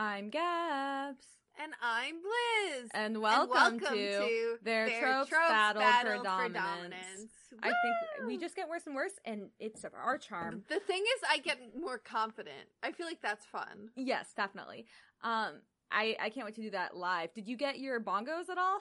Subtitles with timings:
[0.00, 1.26] I'm Gabs.
[1.62, 2.88] And I'm Liz.
[2.94, 6.54] And welcome, welcome to, to Their, Their Tropes, Tropes Battle, Battle for for Dominance.
[6.54, 7.32] Dominance.
[7.62, 10.62] I think we just get worse and worse, and it's our charm.
[10.70, 12.70] The thing is, I get more confident.
[12.82, 13.90] I feel like that's fun.
[13.94, 14.86] Yes, definitely.
[15.22, 15.56] Um,
[15.92, 17.34] I I can't wait to do that live.
[17.34, 18.78] Did you get your bongos at all?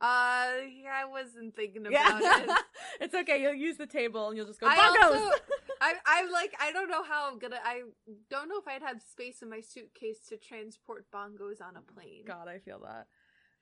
[0.00, 2.50] Uh, yeah, I wasn't thinking about it.
[3.00, 3.40] it's okay.
[3.40, 5.14] You'll use the table and you'll just go I bongos.
[5.14, 5.36] also,
[5.80, 7.60] I, I'm like, I don't know how I'm gonna.
[7.64, 7.82] I
[8.28, 12.24] don't know if I'd have space in my suitcase to transport bongos on a plane.
[12.26, 13.06] God, I feel that.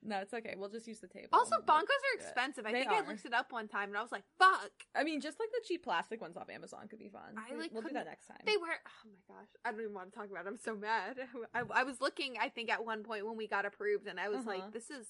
[0.01, 0.55] No, it's okay.
[0.57, 1.27] We'll just use the table.
[1.33, 2.65] Also, bongos are expensive.
[2.65, 5.03] I They think I looked it up one time and I was like, "Fuck!" I
[5.03, 7.35] mean, just like the cheap plastic ones off Amazon could be fun.
[7.35, 8.37] I, like, we'll do that next time.
[8.45, 8.67] They were.
[8.67, 10.45] Oh my gosh, I don't even want to talk about.
[10.45, 10.49] it.
[10.49, 11.17] I'm so mad.
[11.53, 12.35] I, I was looking.
[12.39, 14.49] I think at one point when we got approved, and I was Uh-huh.
[14.51, 15.07] like, "This is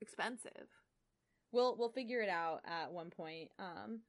[0.00, 0.66] expensive."
[1.52, 3.50] We'll we'll figure it out at one point.
[3.58, 4.00] Um,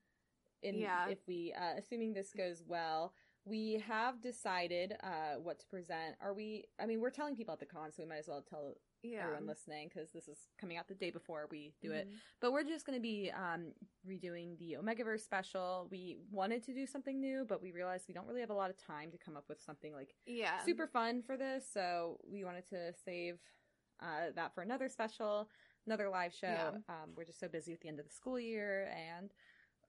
[0.63, 1.08] in Yeah.
[1.09, 3.13] if we uh, assuming this goes well,
[3.45, 6.16] we have decided uh what to present.
[6.22, 6.66] Are we?
[6.80, 9.23] I mean, we're telling people at the con, so we might as well tell Yeah.
[9.23, 12.08] everyone listening because this is coming out the day before we do it.
[12.09, 12.16] Mhm.
[12.42, 13.73] But we're just going to be um,
[14.06, 15.88] redoing the Omegaverse special.
[15.89, 18.70] We wanted to do something new, but we realized we don't really have a lot
[18.70, 20.59] of time to come up with something like Yeah.
[20.66, 21.66] super fun for this.
[21.72, 23.39] So we wanted to save
[24.02, 25.50] uh, that for another special,
[25.86, 26.48] another live show.
[26.48, 26.72] Yeah.
[26.89, 29.33] Um, we're just so busy at the end of the school year, and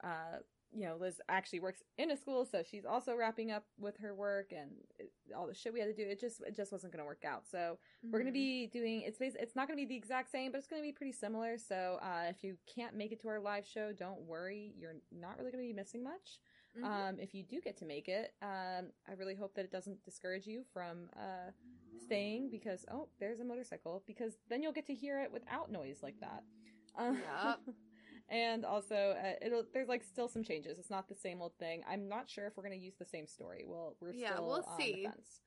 [0.05, 0.39] uh,
[0.72, 4.14] you know, Liz actually works in a school, so she's also wrapping up with her
[4.14, 6.08] work and it, all the shit we had to do.
[6.08, 7.42] It just it just wasn't going to work out.
[7.50, 8.34] So we're gonna Mhm.
[8.34, 11.12] be doing it's it's not gonna be the exact same, but it's gonna be pretty
[11.12, 11.58] similar.
[11.58, 15.38] So uh, if you can't make it to our live show, don't worry, you're not
[15.38, 16.41] really gonna be missing much.
[16.76, 16.84] Mhm.
[16.84, 20.04] Um, if you do get to make it, um, I really hope that it doesn't
[20.04, 21.50] discourage you from uh,
[22.04, 24.02] staying because oh, there's a motorcycle.
[24.06, 26.44] Because then you'll get to hear it without noise like that.
[26.96, 27.60] Uh, Yup.
[28.31, 30.78] and also, uh, it'll there's like still some changes.
[30.78, 31.83] It's not the same old thing.
[31.89, 33.64] I'm not sure if we're gonna use the same story.
[33.67, 34.92] Well, we're Yeah, still we'll on see.
[35.05, 35.41] the fence.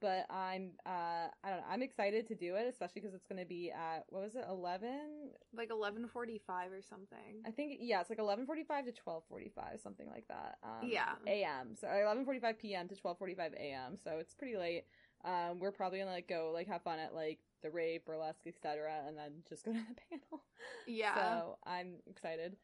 [0.00, 1.66] But I'm uh I don't know.
[1.70, 5.30] I'm excited to do it, especially because it's gonna be at what was it, eleven?
[5.56, 7.42] like 11:45 or something.
[7.46, 10.58] I think yeah, it's like eleven forty five to twelve forty five, something like that.
[10.62, 11.14] Um, Yeah.
[11.26, 11.74] A.M.
[11.76, 12.88] So eleven forty five p.m.
[12.88, 13.96] to twelve forty five a.m.
[14.02, 14.84] So it's pretty late.
[15.24, 18.92] Um, we're probably gonna like go like have fun at like the rave, burlesque, etc.,
[19.08, 20.44] and then just go to the panel.
[20.86, 21.14] Yeah.
[21.14, 22.56] So I'm excited.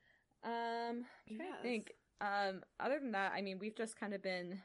[0.45, 1.57] Um, I'm trying Yes.
[1.57, 1.93] to think.
[2.21, 4.61] Um, other than that, I mean, we've just kind of been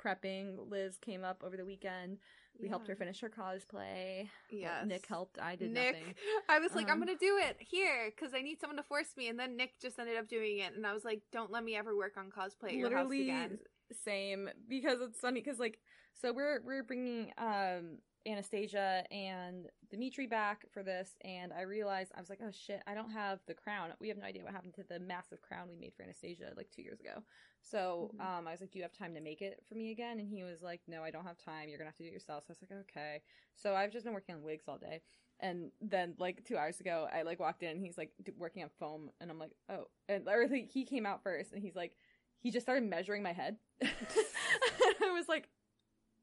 [0.00, 0.70] prepping.
[0.70, 2.18] Liz came up over the weekend.
[2.60, 4.28] We helped her finish her cosplay.
[4.50, 4.86] Yes.
[4.86, 5.38] Nick helped.
[5.40, 6.14] I did Nick, nothing.
[6.48, 9.16] I was like, I'm Um, gonna do it here because I need someone to force
[9.16, 11.64] me, and then Nick just ended up doing it, and I was like, don't let
[11.64, 13.58] me ever work on cosplay at your house again.
[14.04, 15.78] same because it's funny because like
[16.20, 22.20] so we're we're bringing um Anastasia and Dimitri back for this, and I realized I
[22.20, 23.90] was like, oh shit, I don't have the crown.
[24.00, 26.70] We have no idea what happened to the massive crown we made for Anastasia like
[26.70, 27.22] two years ago.
[27.62, 28.20] So Mhm.
[28.20, 30.18] um, I was like, do you have time to make it for me again?
[30.18, 31.68] And he was like, no, I don't have time.
[31.68, 32.44] You're gonna have to do it yourself.
[32.44, 33.22] So I was like, okay.
[33.54, 35.02] So I've just been working on wigs all day.
[35.40, 37.70] And then, like two hours ago, I like walked in.
[37.70, 39.88] and He's like working on foam, and I'm like, oh.
[40.08, 41.96] And or like, he came out first, and he's like,
[42.40, 43.56] he just started measuring my head.
[43.82, 45.48] I was like,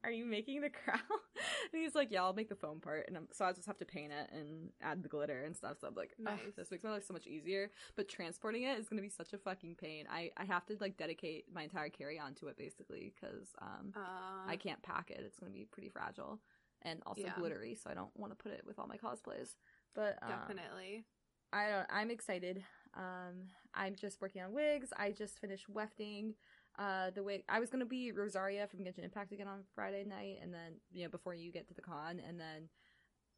[0.04, 1.00] "Are you making the crown?"
[1.72, 3.76] And he's like, "Yeah, I'll make the foam part." And I'm, so I just have
[3.78, 5.76] to paint it and add the glitter and stuff.
[5.80, 6.54] So I'm like, "Ugh, Nice.
[6.56, 9.38] "This makes my life so much easier." But transporting it is gonna be such a
[9.38, 10.06] fucking pain.
[10.10, 13.92] I I have to like dedicate my entire carry on to it basically because um
[13.94, 14.00] Uh,
[14.48, 15.20] I can't pack it.
[15.24, 16.40] It's gonna be pretty fragile
[16.82, 17.34] and also Yeah.
[17.38, 17.74] glittery.
[17.74, 19.56] So I don't want to put it with all my cosplays.
[19.94, 21.04] But um, definitely.
[21.52, 21.86] I don't.
[21.90, 22.62] I'm excited.
[22.94, 24.92] Um, I'm just working on wigs.
[24.96, 26.34] I just finished wefting.
[26.78, 27.42] Uh, the wig.
[27.48, 31.02] I was gonna be Rosaria from Genshin Impact again on Friday night, and then you
[31.04, 32.68] know before you get to the con, and then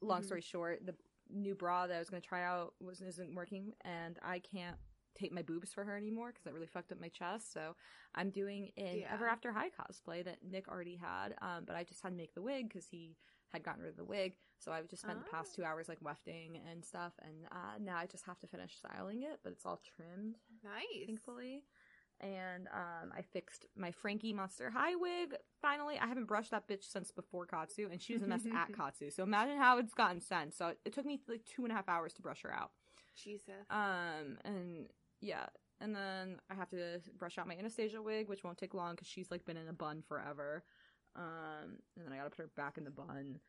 [0.03, 0.25] long Mhm.
[0.27, 0.95] story short, the
[1.31, 4.79] new bra that I was gonna try out wasn't isn't working, and I can't
[5.15, 7.51] tape my boobs for her anymore because that really fucked up my chest.
[7.53, 7.75] So
[8.15, 9.13] I'm doing an Yeah.
[9.15, 12.35] Ever After High cosplay that Nick already had, um, but I just had to make
[12.35, 13.17] the wig because he
[13.49, 14.37] had gotten rid of the wig.
[14.59, 15.57] So I've just spent the past Oh.
[15.57, 19.23] two hours like wefting and stuff, and uh, now I just have to finish styling
[19.23, 21.07] it, but it's all trimmed, Nice.
[21.07, 21.65] thankfully.
[22.21, 25.35] And um, I fixed my Frankie Monster High wig.
[25.63, 28.75] Finally, I haven't brushed that bitch since before Katsu, and she was a mess at
[28.77, 29.11] Katsu.
[29.11, 30.57] So imagine how it's gotten since.
[30.57, 32.73] So it took me like two and a half hours to brush her out.
[33.17, 33.67] Jesus.
[33.71, 34.87] Um, and
[35.21, 35.47] yeah,
[35.81, 39.09] and then I have to brush out my Anastasia wig, which won't take long because
[39.09, 40.63] she's like been in a bun forever.
[41.17, 43.41] Um, and then I gotta put her back in the bun.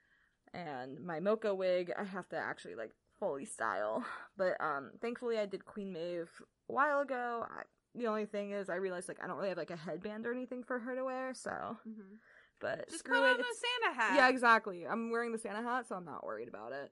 [0.53, 4.05] And my mocha wig, I have to actually like fully style.
[4.37, 6.31] But um, thankfully I did Queen Maeve
[6.69, 7.45] a while ago.
[7.49, 7.63] I,
[7.95, 10.31] the only thing is, I realized like I don't really have like a headband or
[10.31, 11.33] anything for her to wear.
[11.33, 12.17] So, Mhm.
[12.59, 13.31] but Just screw put it.
[13.31, 14.15] on the it's- Santa hat.
[14.15, 14.87] yeah, exactly.
[14.87, 16.91] I'm wearing the Santa hat, so I'm not worried about it.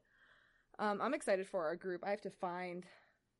[0.80, 2.04] Um, I'm excited for our group.
[2.06, 2.86] I have to find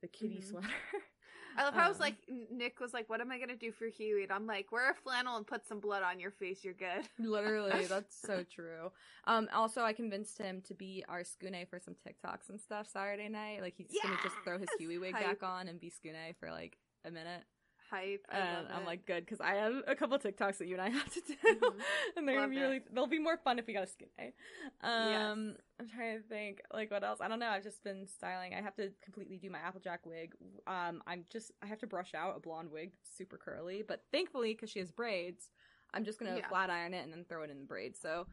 [0.02, 0.44] the kitty Mhm.
[0.50, 0.68] sweater.
[1.58, 2.16] I love how it was Um, like
[2.52, 4.94] Nick was like, "What am I gonna do for Huey?" And I'm like, "Wear a
[4.94, 6.64] flannel and put some blood on your face.
[6.64, 8.92] You're good." Literally, that's so true.
[9.26, 13.28] Um, also, I convinced him to be our Skune for some TikToks and stuff Saturday
[13.30, 13.62] night.
[13.62, 15.26] Like he's gonna just throw his Huey wig Hype.
[15.26, 17.44] back on and be Skune for like a minute.
[17.90, 18.24] Hype.
[18.30, 18.86] I And I'm it.
[18.86, 21.36] like, good, because I have a couple TikToks that you and I have to do,
[21.56, 21.74] Mhm.
[22.18, 22.62] and they're gonna be it.
[22.62, 22.82] really.
[22.92, 24.34] They'll be more fun if we got a Skune.
[24.82, 27.20] Um, I'm trying to think like what else.
[27.20, 27.50] I don't know.
[27.50, 28.54] I've just been styling.
[28.54, 30.36] I have to completely do my Applejack wig.
[30.68, 33.82] Um, I'm just I have to brush out a blonde wig, super curly.
[33.82, 35.50] But thankfully, because she has braids,
[35.92, 36.48] I'm just gonna Yeah.
[36.48, 37.98] flat iron it and then throw it in the braid.
[37.98, 38.28] So,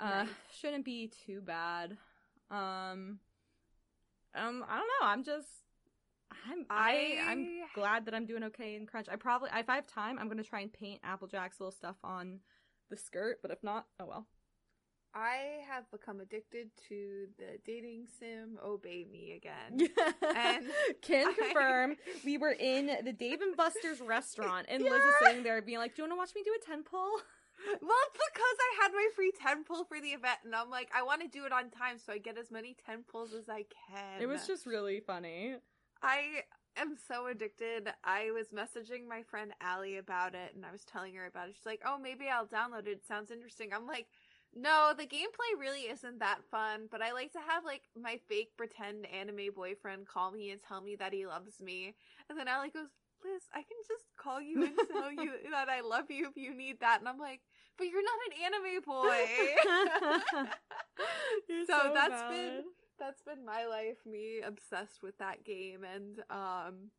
[0.00, 0.28] uh, Nice.
[0.50, 1.96] shouldn't be too bad.
[2.50, 3.20] Um,
[4.34, 5.02] um, I don't know.
[5.06, 5.48] I'm just.
[6.50, 9.08] I'm I, I'm glad that I'm doing okay in crunch.
[9.10, 12.40] I probably if I have time, I'm gonna try and paint Applejack's little stuff on
[12.90, 13.38] the skirt.
[13.42, 14.26] But if not, oh well.
[15.14, 19.88] I have become addicted to the dating sim Obey Me again.
[20.36, 20.66] And
[21.00, 25.28] can I- confirm we were in the Dave and Buster's restaurant, and Liz is Yeah.
[25.28, 27.10] sitting there being like, "Do you want to watch me do a ten pull?"
[27.80, 30.90] Well, it's because I had my free 10 pull for the event, and I'm like,
[30.94, 33.48] I want to do it on time so I get as many 10 pulls as
[33.48, 34.20] I can.
[34.20, 35.54] It was just really funny.
[36.02, 36.42] I
[36.76, 37.88] am so addicted.
[38.04, 41.54] I was messaging my friend Allie about it, and I was telling her about it.
[41.56, 42.88] She's like, oh, maybe I'll download it.
[42.88, 43.70] It sounds interesting.
[43.72, 44.06] I'm like,
[44.54, 48.50] no, the gameplay really isn't that fun, but I like to have, like, my fake
[48.56, 51.94] pretend anime boyfriend call me and tell me that he loves me.
[52.30, 52.88] And then Allie goes,
[53.24, 56.54] Liz, I can just call you and tell you that I love you if you
[56.54, 57.00] need that.
[57.00, 57.40] And I'm like,
[57.76, 60.46] but you're not an anime boy.
[61.48, 62.30] You're So that's bad.
[62.30, 62.64] been-
[62.98, 66.90] that's been my life me obsessed with that game and um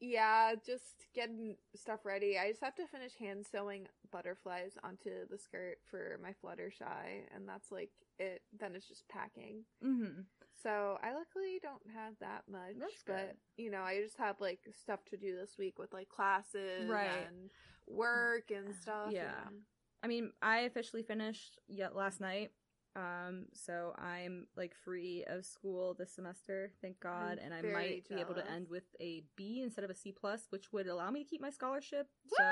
[0.00, 5.38] yeah just getting stuff ready i just have to finish hand sewing butterflies onto the
[5.38, 10.24] skirt for my fluttershy and that's like it then it's just packing Mhm.
[10.60, 13.36] so i luckily don't have that much That's but good.
[13.64, 17.26] you know i just have like stuff to do this week with like classes Right.
[17.28, 17.50] and
[17.86, 19.46] work and stuff Yeah.
[19.46, 19.62] and-
[20.04, 22.50] I mean, I officially finished yet last night.
[22.94, 28.20] Um, so I'm like free of school this semester, thank God, and I might be
[28.20, 31.24] able to end with a B instead of a C plus, which would allow me
[31.24, 32.08] to keep my scholarship.
[32.36, 32.44] So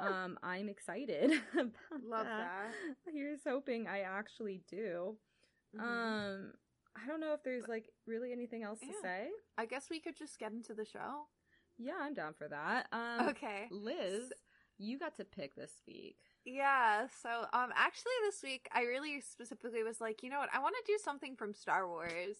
[0.00, 1.72] um I'm excited about
[2.04, 2.72] Love that.
[3.12, 5.16] Here's hoping I actually do.
[5.76, 5.80] Mhm.
[5.80, 6.52] Um
[7.02, 9.28] I don't know if there's like really anything else to say.
[9.58, 11.26] i guess we could just get into the show
[11.78, 12.88] Yeah, I'm down for that.
[12.92, 14.32] Um okay Liz,
[14.78, 16.18] you got to pick this week.
[16.48, 20.60] Yeah, so um actually this week I really specifically was like, you know what, I
[20.60, 22.36] want to do something from Star Wars.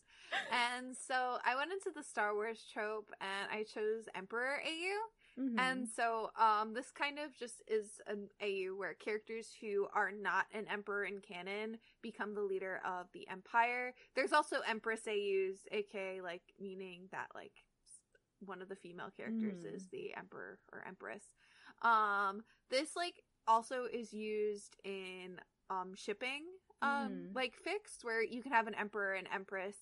[0.53, 5.43] and so I went into the Star Wars trope and I chose Emperor AU.
[5.43, 5.58] Mhm.
[5.58, 10.47] And so um this kind of just is an AU where characters who are not
[10.55, 13.93] an emperor in canon become the leader of the empire.
[14.14, 17.52] There's also Empress AUs, aka like meaning that like
[18.38, 19.75] one of the female characters Mhm.
[19.75, 21.25] is the emperor or empress.
[21.82, 25.41] Um this like also is used in
[25.71, 26.45] um shipping
[26.83, 27.35] um Mhm.
[27.35, 29.77] like fixed where you can have an emperor and empress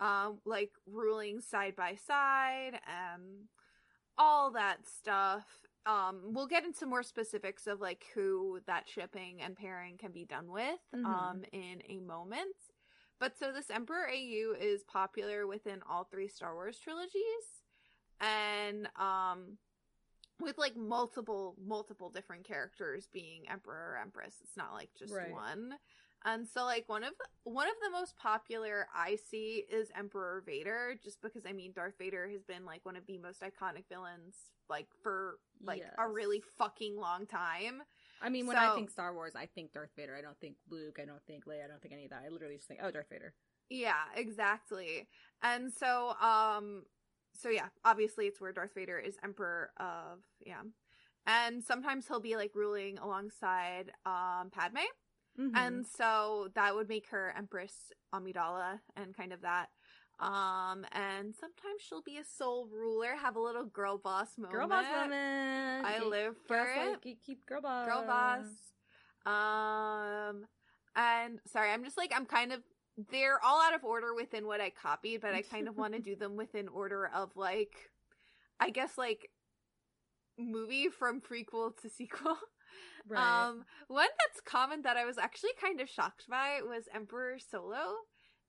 [0.00, 3.48] um like ruling side by side um
[4.18, 5.44] all that stuff
[5.86, 10.24] um we'll get into more specifics of like who that shipping and pairing can be
[10.24, 11.04] done with Mhm.
[11.04, 12.54] um in a moment
[13.20, 17.62] but so this emperor au is popular within all three star wars trilogies
[18.20, 19.56] and um
[20.40, 25.30] with like multiple multiple different characters being emperor or empress it's not like just Right.
[25.32, 25.74] one
[26.24, 30.42] and so like one of the one of the most popular i see is emperor
[30.44, 33.84] vader just because i mean darth vader has been like one of the most iconic
[33.88, 34.34] villains
[34.68, 37.82] like for like a really fucking long time
[38.20, 40.16] I mean, when I think Star Wars, I think Darth Vader.
[40.16, 40.98] I don't think Luke.
[41.00, 41.64] I don't think Leia.
[41.64, 42.24] I don't think any of that.
[42.26, 43.32] I literally just think, oh, Darth Vader.
[43.70, 45.06] Yeah, exactly.
[45.42, 46.82] And so um
[47.40, 50.62] so yeah, obviously it's where Darth Vader is emperor of yeah.
[51.26, 54.78] And sometimes he'll be like ruling alongside um Padme.
[55.38, 55.52] Mhm.
[55.54, 59.68] And so that would make her Empress Amidala and kind of that.
[60.20, 64.54] Um and sometimes she'll be a sole ruler, have a little girl boss moment.
[64.54, 65.84] girl boss woman.
[65.84, 67.00] I live for it.
[67.24, 67.86] Keep girl boss.
[67.86, 68.46] Girl boss.
[69.26, 70.46] Um
[70.96, 72.60] and sorry, I'm just like I'm kind of
[73.10, 76.00] they're all out of order within what I copied, but I kind of want to
[76.10, 77.74] do them within order of like
[78.60, 79.30] I guess like
[80.38, 82.36] movie from prequel to sequel.
[83.08, 83.48] Right.
[83.48, 87.94] Um one that's common that I was actually kind of shocked by was Emperor Solo.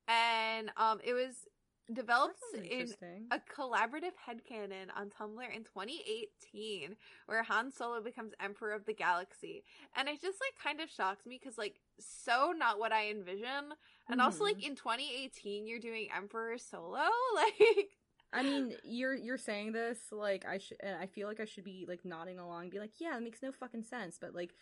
[0.10, 1.48] And um it was
[1.94, 2.90] developed in
[3.32, 9.64] a collaborative headcanon on Tumblr in 2018 where Han Solo becomes Emperor of the Galaxy.
[9.96, 13.72] And it just like kind of shocks me because like so not what I envision.
[14.10, 14.48] And also Mhm.
[14.48, 17.08] like in 2018 you're doing Emperor Solo?
[17.36, 17.90] Like
[18.32, 21.64] I mean, you're you're saying this like I should, and I feel like I should
[21.64, 24.20] be like nodding along, and be like, yeah, it makes no fucking sense.
[24.22, 24.54] But like,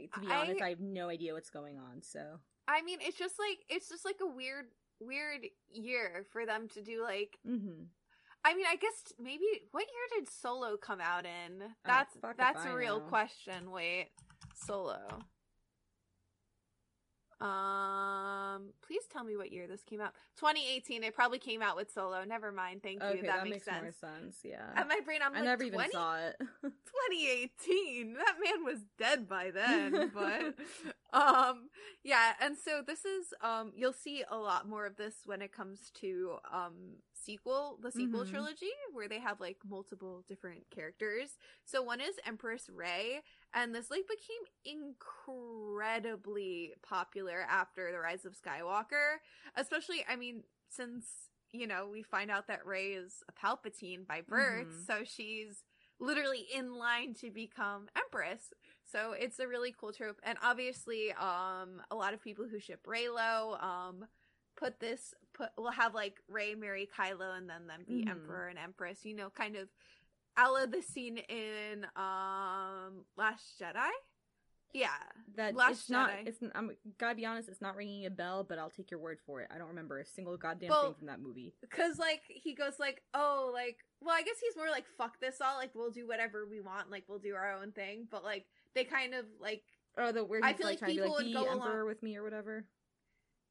[0.00, 2.00] eh, to be I- honest, I have no idea what's going on.
[2.02, 2.38] So
[2.68, 4.66] I mean, it's just like it's just like a weird,
[5.00, 7.38] weird year for them to do like.
[7.46, 7.84] mm-hmm.
[8.44, 11.74] I mean, I guess maybe what year did Solo come out in?
[11.84, 13.06] That's if that's a I real know.
[13.06, 13.72] question.
[13.72, 14.10] Wait,
[14.54, 15.18] Solo.
[17.40, 20.12] Um, please tell me what year this came out.
[20.38, 21.04] 2018.
[21.04, 22.24] It probably came out with Solo.
[22.24, 22.82] Never mind.
[22.82, 23.08] Thank you.
[23.08, 23.82] okay, that, that, makes, makes, sense.
[23.82, 24.36] more sense.
[24.44, 26.36] Yeah, At my brain, I'm I like, never even saw it.
[26.62, 30.54] 2018 that man was dead by then but
[31.18, 31.68] um
[32.02, 35.52] yeah and so this is um you'll see a lot more of this when it
[35.52, 38.30] comes to um sequel the sequel Mhm.
[38.30, 43.20] trilogy where they have like multiple different characters so one is empress rey
[43.54, 49.16] and this like became incredibly popular after the rise of skywalker
[49.56, 51.06] especially i mean since
[51.52, 54.86] you know we find out that rey is a palpatine by birth Mhm.
[54.86, 55.64] so she's
[56.00, 58.52] literally in line to become empress
[58.84, 62.80] so it's a really cool trope and obviously um a lot of people who ship
[62.86, 64.06] reylo um
[64.56, 68.10] put this put will have like rey marry kylo and then them be Mhm.
[68.10, 69.68] emperor and empress you know kind of
[70.38, 73.88] a la the scene in um last jedi
[74.74, 74.88] yeah
[75.34, 76.10] that Last it's not.
[76.10, 76.26] Jedi.
[76.26, 76.42] It's.
[76.42, 77.48] n- I'm gotta be honest.
[77.48, 79.48] It's not ringing a bell, but I'll take your word for it.
[79.54, 81.54] I don't remember a single goddamn Well, thing from that movie.
[81.70, 85.36] Cause like he goes like, oh, like well, I guess he's more like fuck this
[85.40, 88.08] all, like we'll do whatever we want, like we'll do our own thing.
[88.10, 89.62] But like they kind of like
[89.96, 91.44] Oh, the where I he's feel like, like trying to be like would be go
[91.50, 92.66] emperor along- with me or whatever.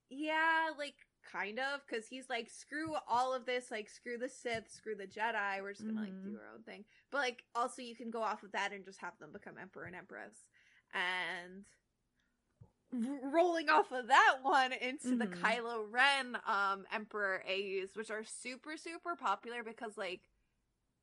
[0.09, 0.95] yeah, like
[1.31, 5.07] kind of, because he's like screw all of this, like screw the Sith, screw the
[5.07, 6.39] Jedi, we're just gonna like do Mhm.
[6.39, 6.85] our own thing.
[7.11, 9.85] But like also you can go off of that and just have them become emperor
[9.85, 10.47] and empress,
[10.93, 11.65] and
[12.93, 15.41] r- rolling off of that one into the Mhm.
[15.41, 20.21] Kylo Ren um emperor AUs, which are super super popular because like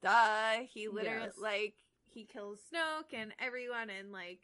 [0.02, 1.38] duh, he literally Yes.
[1.38, 4.40] like he kills Snoke and everyone and like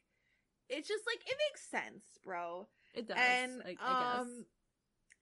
[0.68, 2.68] it's just like it makes sense, bro.
[2.94, 3.16] It does.
[3.18, 4.46] and I, I um guess.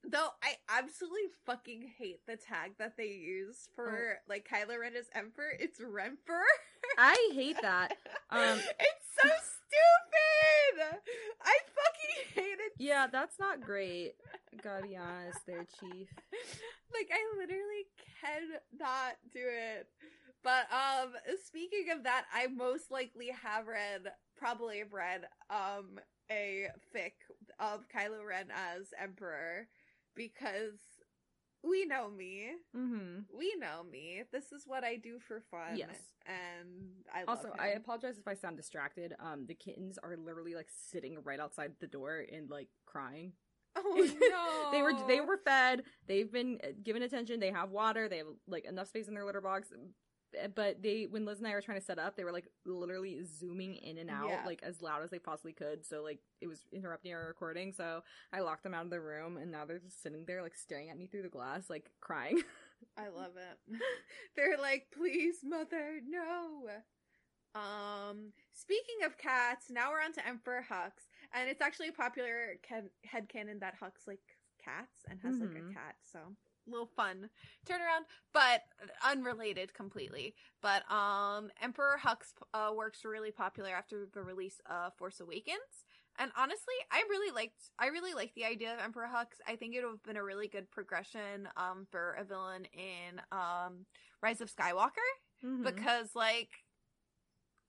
[0.04, 5.06] Though I absolutely fucking hate the tag that they use for like Kylo Ren as
[5.14, 5.52] Emperor.
[5.58, 6.42] It's Remper.
[6.98, 7.96] I hate that.
[8.30, 10.98] Um, it's so stupid.
[11.42, 14.12] I fucking hate it Yeah, that's not great.
[14.62, 16.08] Gotta be honest, there, Chief.
[16.92, 17.86] like I literally
[18.22, 19.88] cannot do it.
[20.44, 21.12] But um
[21.42, 25.98] speaking of that, I most likely have read probably have read um
[26.30, 27.12] a fic
[27.58, 29.68] of Kylo Ren as Emperor
[30.18, 30.80] because
[31.64, 32.50] we know me.
[32.76, 33.20] Mm-hmm.
[33.37, 34.22] We know me.
[34.30, 35.76] This is what I do for fun.
[35.76, 35.96] Yes.
[36.26, 37.52] And I love Also.
[37.58, 39.14] I apologize if I sound distracted.
[39.18, 43.32] Um, the kittens are literally like sitting right outside the door and like crying.
[43.76, 44.70] Oh no.
[44.72, 45.82] they were they were fed.
[46.06, 47.40] They've been uh, given attention.
[47.40, 48.08] They have water.
[48.08, 49.72] They have like enough space in their litter box.
[50.54, 53.23] But they, when Liz and I were trying to set up, they were like literally
[53.25, 54.42] zooming in and out Yeah.
[54.44, 55.87] like as loud as they possibly could.
[55.87, 57.73] So like it was interrupting our recording.
[57.73, 60.54] So I locked them out of the room, and now they're just sitting there like
[60.54, 62.42] staring at me through the glass, like crying.
[62.97, 63.76] I love it.
[64.37, 66.68] They're like, please, mother, no.
[67.54, 70.92] Um, speaking of cats, now we're on to Emperor Hux,
[71.35, 74.20] and it's actually a popular can- headcanon that Hux like
[74.62, 75.73] cats and has like a Mhm.
[75.75, 76.20] cat, so
[76.68, 77.30] little fun
[77.66, 78.62] turnaround, but
[79.04, 80.34] unrelated completely.
[80.62, 85.84] But um, Emperor Hux uh, works really popular after the release of Force Awakens.
[86.20, 89.26] And honestly, I really liked I really liked the idea of Emperor Hux.
[89.46, 93.20] I think it would have been a really good progression um for a villain in
[93.30, 93.87] um
[94.22, 95.08] Rise of Skywalker
[95.44, 95.62] Mhm.
[95.64, 96.50] because like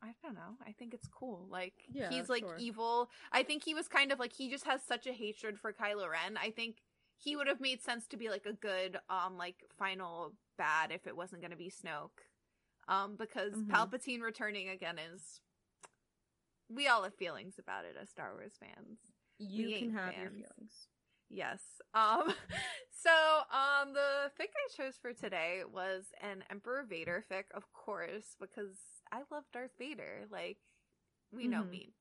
[0.01, 0.56] I don't know.
[0.65, 1.46] I think it's cool.
[1.51, 2.56] Like Yeah, he's like sure.
[2.58, 3.10] evil.
[3.32, 6.10] I think he was kind of like he just has such a hatred for Kylo
[6.10, 6.38] Ren.
[6.38, 6.77] I think
[7.20, 11.06] he would have made sense to be like a good um like final bad if
[11.08, 12.24] it wasn't going to be Snoke.
[12.88, 13.70] Um because Mhm.
[13.72, 15.42] Palpatine returning again is
[16.70, 19.00] we all have feelings about it as Star Wars fans.
[19.40, 20.88] you we can have your feelings.
[21.30, 21.62] Yes.
[21.94, 22.34] Um
[22.92, 23.12] so
[23.52, 28.78] um the fic I chose for today was an Emperor Vader fic, of course, because
[29.12, 30.26] I love Darth Vader.
[30.32, 30.58] Like
[31.32, 31.70] we know Mhm.
[31.72, 31.94] me.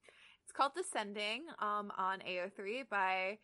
[0.45, 3.39] It's called Descending um on AO3 by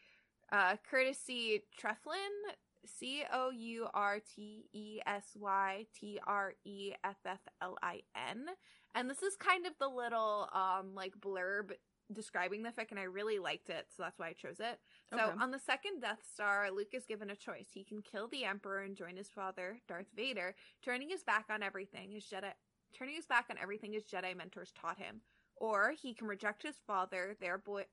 [0.52, 2.54] uh Courtesy Trefflin
[2.86, 8.02] C O U R T E S Y T R E F F L I
[8.30, 8.46] N.
[8.94, 11.72] And this is kind of the little um like blurb
[12.12, 14.78] describing the fic and I really liked it, so that's why I chose it.
[15.10, 17.68] So on the second Death Star, Luke is given a choice.
[17.72, 21.62] He can kill the Emperor and join his father, Darth Vader, turning his back on
[21.62, 22.52] everything his Jedi
[22.96, 25.22] turning his back on everything his Jedi mentors taught him.
[25.56, 27.86] Or he can reject his father, thereby,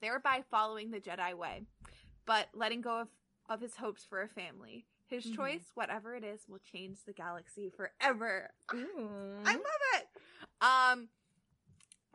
[0.00, 1.62] thereby following the Jedi way,
[2.24, 3.08] but letting go of,
[3.48, 4.86] of his hopes for a family.
[5.08, 5.34] His Mhm.
[5.36, 8.50] choice, whatever it is, will change the galaxy forever.
[8.74, 9.42] Ooh.
[9.44, 10.08] I love it.
[10.60, 11.08] Um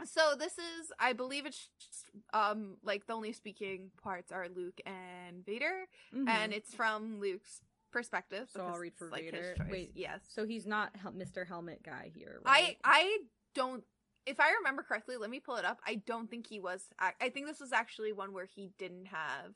[0.05, 4.79] so this is I believe it's just, um like the only speaking parts are Luke
[4.85, 6.27] and Vader Mhm.
[6.29, 7.61] and it's from Luke's
[7.91, 8.49] perspective.
[8.51, 9.55] So I'll read for like, Vader.
[9.57, 9.67] choice.
[9.69, 10.21] Wait, yes.
[10.27, 11.45] so he's not Hel- Mr.
[11.47, 12.77] Helmet guy here, I?
[12.83, 13.19] I
[13.53, 13.85] don't
[14.25, 15.79] if I remember correctly, let me pull it up.
[15.85, 19.05] I don't think he was I, I think this was actually one where he didn't
[19.07, 19.53] have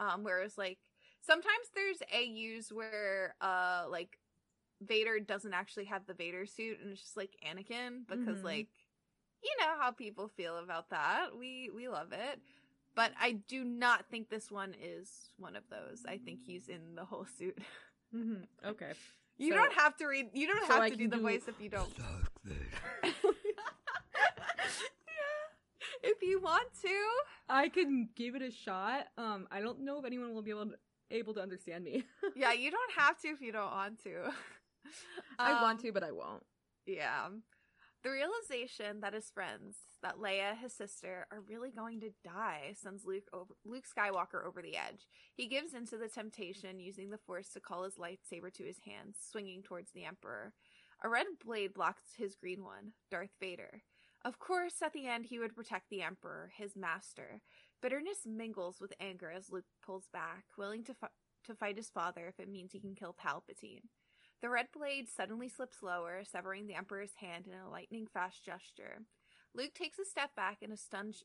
[0.00, 0.78] um where it's like
[1.20, 4.18] sometimes there's AUs where uh like
[4.80, 8.44] Vader doesn't actually have the Vader suit and it's just like Anakin because Mhm.
[8.44, 8.68] like
[9.42, 11.36] you know how people feel about that.
[11.38, 12.40] We we love it.
[12.94, 16.04] But I do not think this one is one of those.
[16.06, 17.56] I think he's in the whole suit.
[18.14, 18.46] Mhm.
[18.64, 18.92] Okay.
[19.36, 20.30] You So- don't have to read.
[20.32, 21.92] You don't so have I to do the do- voice if you don't.
[26.08, 26.28] Dark Vader.
[26.28, 26.98] yeah, if you want to.
[27.48, 29.06] I can give it a shot.
[29.16, 30.74] Um, I don't know if anyone will be able to,
[31.10, 32.04] able to understand me.
[32.36, 34.30] Yeah, you don't have to if you don't want to.
[35.38, 36.44] I Um, want to, but I won't.
[36.86, 37.28] Yeah.
[38.04, 43.04] The realization that his friends, that Leia, his sister, are really going to die sends
[43.04, 45.08] Luke over Luke Skywalker over the edge.
[45.34, 49.16] He gives into the temptation, using the Force to call his lightsaber to his hands,
[49.30, 50.52] swinging towards the Emperor.
[51.02, 53.82] A red blade blocks his green one, Darth Vader.
[54.28, 57.40] Of course, at the end, he would protect the Emperor, his master.
[57.80, 61.08] Bitterness mingles with anger as Luke pulls back, willing to, fi-
[61.46, 63.84] to fight his father if it means he can kill Palpatine.
[64.42, 68.98] The red blade suddenly slips lower, severing the Emperor's hand in a lightning fast gesture.
[69.54, 71.22] Luke takes a step back in a stunned sh-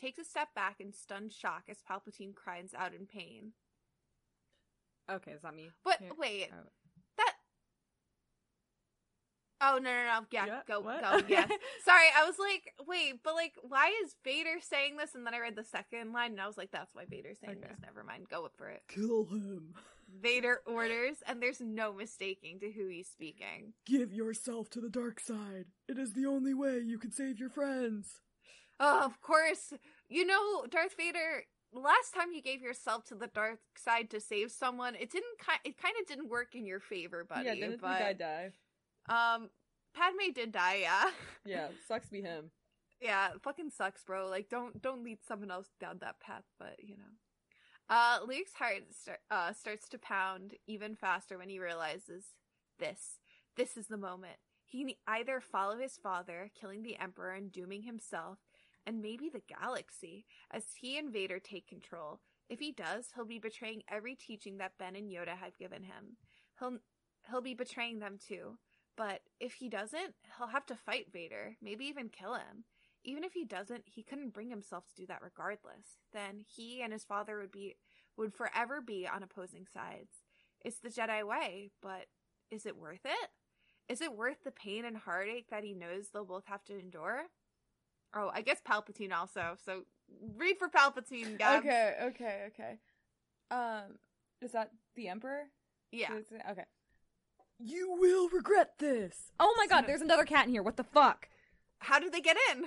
[0.00, 3.52] takes a step back in stunned shock as Palpatine cries out in pain.
[5.10, 5.68] Okay, is that me?
[5.84, 6.12] But Here.
[6.18, 6.70] wait, Oh.
[9.64, 11.00] Oh no no no yeah, Yeah, go what?
[11.02, 11.48] go yes.
[11.84, 15.14] Sorry, I was like, wait, but like why is Vader saying this?
[15.14, 17.58] And then I read the second line and I was like, that's why Vader's saying
[17.58, 17.68] Okay.
[17.68, 17.78] this.
[17.84, 18.82] Never mind, go for it.
[18.88, 19.74] Kill him.
[20.20, 23.72] Vader orders, and there's no mistaking to who he's speaking.
[23.86, 25.66] Give yourself to the dark side.
[25.88, 28.20] It is the only way you can save your friends.
[28.78, 29.72] Oh, of course.
[30.10, 31.44] You know, Darth Vader.
[31.72, 35.38] Last time you gave yourself to the dark side to save someone, it didn't.
[35.38, 37.46] Ki- it kind of didn't work in your favor, buddy.
[37.46, 38.50] yeah, didn't but the guy die?
[39.08, 39.50] Um,
[39.94, 40.78] Padme did die.
[40.82, 41.10] Yeah,
[41.44, 42.50] Yeah, sucks to be him.
[43.00, 43.30] yeah.
[43.42, 44.28] Fucking sucks, bro.
[44.28, 46.44] Like, don't don't lead someone else down that path.
[46.58, 51.58] But you know, uh, Luke's heart start, uh starts to pound even faster when he
[51.58, 52.24] realizes
[52.78, 53.18] this.
[53.56, 54.36] This is the moment.
[54.64, 58.38] He can either follow his father, killing the Emperor and dooming himself,
[58.86, 62.20] and maybe the galaxy, as he and Vader take control.
[62.48, 66.16] If he does, he'll be betraying every teaching that Ben and Yoda have given him.
[66.58, 66.78] He'll
[67.30, 68.56] he'll be betraying them too.
[68.96, 72.64] But if he doesn't, he'll have to fight Vader, maybe even kill him.
[73.04, 75.98] Even if he doesn't, he couldn't bring himself to do that regardless.
[76.12, 77.76] Then he and his father would be
[78.16, 80.22] would forever be on opposing sides.
[80.64, 82.06] It's the Jedi way, but
[82.50, 83.30] is it worth it?
[83.88, 87.24] Is it worth the pain and heartache that he knows they'll both have to endure?
[88.14, 89.56] Oh, I guess Palpatine also.
[89.64, 89.84] So
[90.36, 91.60] read for Palpatine, Gab.
[91.60, 92.78] Okay, okay, okay.
[93.50, 93.98] Um,
[94.40, 95.44] is that the Emperor?
[95.90, 96.10] Yeah.
[96.50, 96.64] Okay.
[97.64, 99.30] You will regret this.
[99.38, 100.62] Oh my god, there's another cat in here.
[100.62, 101.28] What the fuck?
[101.78, 102.64] How did they get in?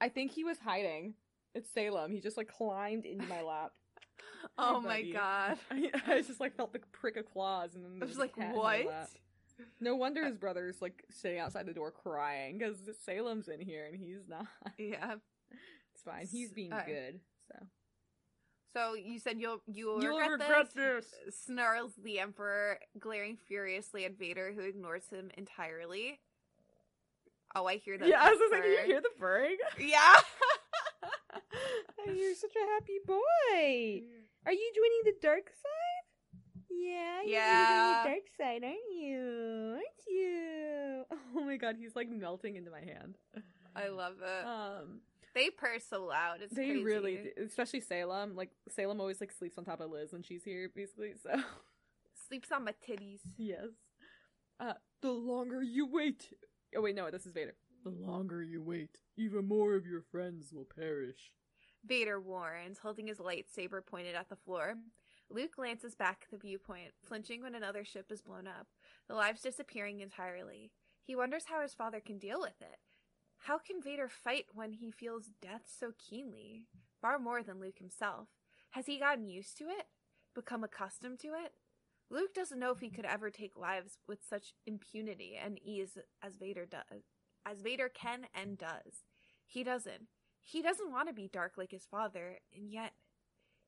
[0.00, 1.14] I think he was hiding.
[1.54, 2.12] It's Salem.
[2.12, 3.72] He just like climbed into my lap.
[4.56, 5.12] Oh my buddy.
[5.12, 5.58] god.
[5.70, 8.20] I, I just like felt the prick of claws, and then I there was a
[8.20, 8.86] like, cat in my what?
[8.86, 9.10] lap.
[9.80, 13.96] No wonder his brother's like sitting outside the door crying because Salem's in here and
[13.96, 14.46] he's not.
[14.78, 15.16] Yeah.
[15.94, 16.26] It's fine.
[16.30, 16.86] He's being Alright.
[16.86, 17.20] good.
[17.48, 17.66] So
[18.78, 21.06] So you said you'll you'll, You'll regret, regret this.
[21.26, 21.34] this.
[21.46, 26.20] Snarls the Emperor, glaring furiously at Vader, who ignores him entirely.
[27.56, 28.06] Oh, I hear that.
[28.06, 29.56] yeah, I was just like, "Can you hear the purring?
[29.80, 30.16] Yeah.
[32.06, 34.02] You're such a happy boy.
[34.46, 36.40] Are you joining the dark side?
[36.70, 37.66] Yeah, you're Yeah.
[37.66, 39.72] joining the dark side, aren't you?
[39.74, 41.04] Aren't you?
[41.36, 43.16] Oh my god, he's like melting into my hand.
[43.76, 44.46] I love it.
[44.46, 45.00] Um,
[45.34, 46.38] they purr so loud.
[46.42, 46.84] It's they crazy.
[46.84, 47.44] really, do.
[47.46, 48.34] especially Salem.
[48.36, 51.12] Like Salem always like sleeps on top of Liz when she's here, basically.
[51.22, 51.30] So
[52.28, 53.20] sleeps on my titties.
[53.36, 53.68] yes.
[54.60, 56.32] Uh, the longer you wait.
[56.76, 57.54] Oh wait, no, this is Vader.
[57.84, 61.30] The longer you wait, even more of your friends will perish.
[61.86, 64.74] Vader warns, holding his lightsaber pointed at the floor.
[65.30, 68.66] Luke glances back at the viewpoint, flinching when another ship is blown up,
[69.08, 70.72] the lives disappearing entirely.
[71.04, 72.78] He wonders how his father can deal with it.
[73.38, 76.66] How can Vader fight when he feels death so keenly?
[77.00, 78.28] Far more than Luke himself.
[78.70, 79.86] Has he gotten used to it?
[80.34, 81.52] Become accustomed to it?
[82.10, 86.36] Luke doesn't know if he could ever take lives with such impunity and ease as
[86.36, 87.04] Vader does,
[87.46, 89.04] as Vader can and does.
[89.46, 90.08] He doesn't.
[90.42, 92.92] He doesn't want to be dark like his father, and yet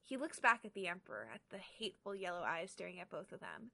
[0.03, 3.41] He looks back at the Emperor, at the hateful yellow eyes staring at both of
[3.41, 3.71] them.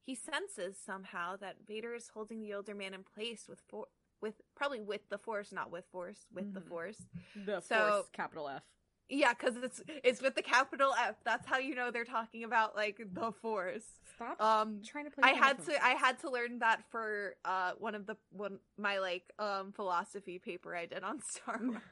[0.00, 3.88] He senses somehow that Vader is holding the older man in place with for-
[4.20, 6.68] with probably with the Force, not with Force, with the Mhm.
[6.68, 7.02] Force.
[7.34, 8.62] The So- force, capital F.
[9.08, 11.16] Yeah, because it's it's with the capital F.
[11.24, 13.84] That's how you know they're talking about like the Force.
[14.14, 15.28] Stop Um, trying to play.
[15.28, 18.98] I had to I had to learn that for uh one of the one my
[18.98, 21.82] like um philosophy paper I did on Star Wars.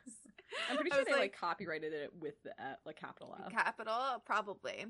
[0.71, 3.51] I'm pretty sure they like, copyrighted it with the F, like capital F.
[3.53, 4.87] capital probably.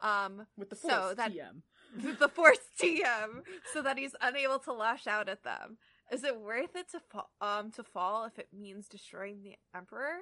[0.00, 1.62] Um, with the so force that- TM.
[2.04, 5.78] with the Force TM, so that he's unable to lash out at them.
[6.14, 10.18] Is it worth it to fall um to fall if it means destroying the Emperor?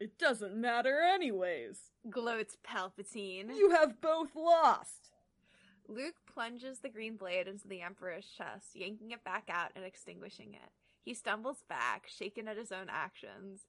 [0.00, 1.90] It doesn't matter anyways.
[2.08, 3.54] Gloats Palpatine.
[3.54, 5.10] You have both lost.
[5.86, 10.54] Luke plunges the green blade into the Emperor's chest, yanking it back out and extinguishing
[10.54, 10.70] it.
[11.02, 13.66] He stumbles back, shaken at his own actions.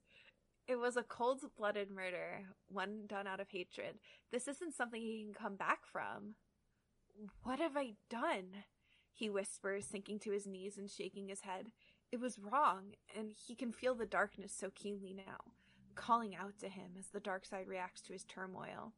[0.66, 3.98] It was a cold blooded murder, one done out of hatred.
[4.32, 6.36] This isn't something he can come back from.
[7.42, 8.64] What have I done?
[9.16, 11.72] He whispers, sinking to his knees and shaking his head.
[12.12, 15.38] It was wrong, and he can feel the darkness so keenly now,
[15.94, 18.92] calling out to him as the dark side reacts to his turmoil.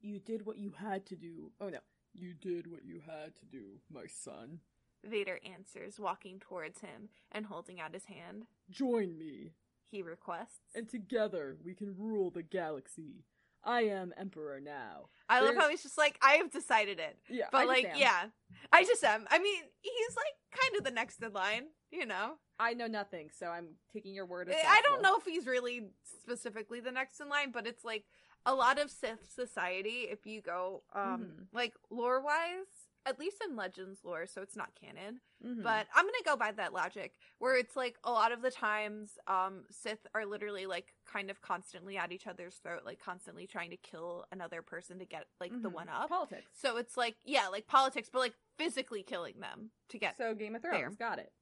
[0.00, 1.52] You did what you had to do.
[1.60, 1.80] Oh no.
[2.14, 4.60] You did what you had to do, my son.
[5.04, 8.46] Vader answers, walking towards him and holding out his hand.
[8.70, 9.52] Join me,
[9.90, 10.60] He requests.
[10.74, 13.24] and together we can rule the galaxy.
[13.66, 15.08] I am Emperor now.
[15.28, 17.18] I love how he's just like, I have decided it.
[17.28, 18.26] Yeah, But I like, yeah.
[18.72, 19.26] I just am.
[19.28, 22.34] I mean, he's like kind of the next in line, you know?
[22.60, 25.88] I know nothing, so I'm taking your word as I don't know if he's really
[26.22, 28.04] specifically the next in line, but it's like
[28.46, 31.46] a lot of Sith society, if you go, um, Mhm.
[31.52, 35.20] like lore wise, at least in Legends lore, so it's not canon.
[35.44, 35.62] Mhm.
[35.62, 39.16] But I'm gonna go by that logic, where it's like a lot of the times,
[39.26, 43.70] um, Sith are literally like kind of constantly at each other's throat, like constantly trying
[43.70, 45.74] to kill another person to get like the Mhm.
[45.74, 46.08] one up.
[46.08, 46.46] politics.
[46.54, 50.16] So it's like yeah, like politics, but like physically killing them to get.
[50.16, 51.08] So Game of Thrones, There.
[51.08, 51.32] got it.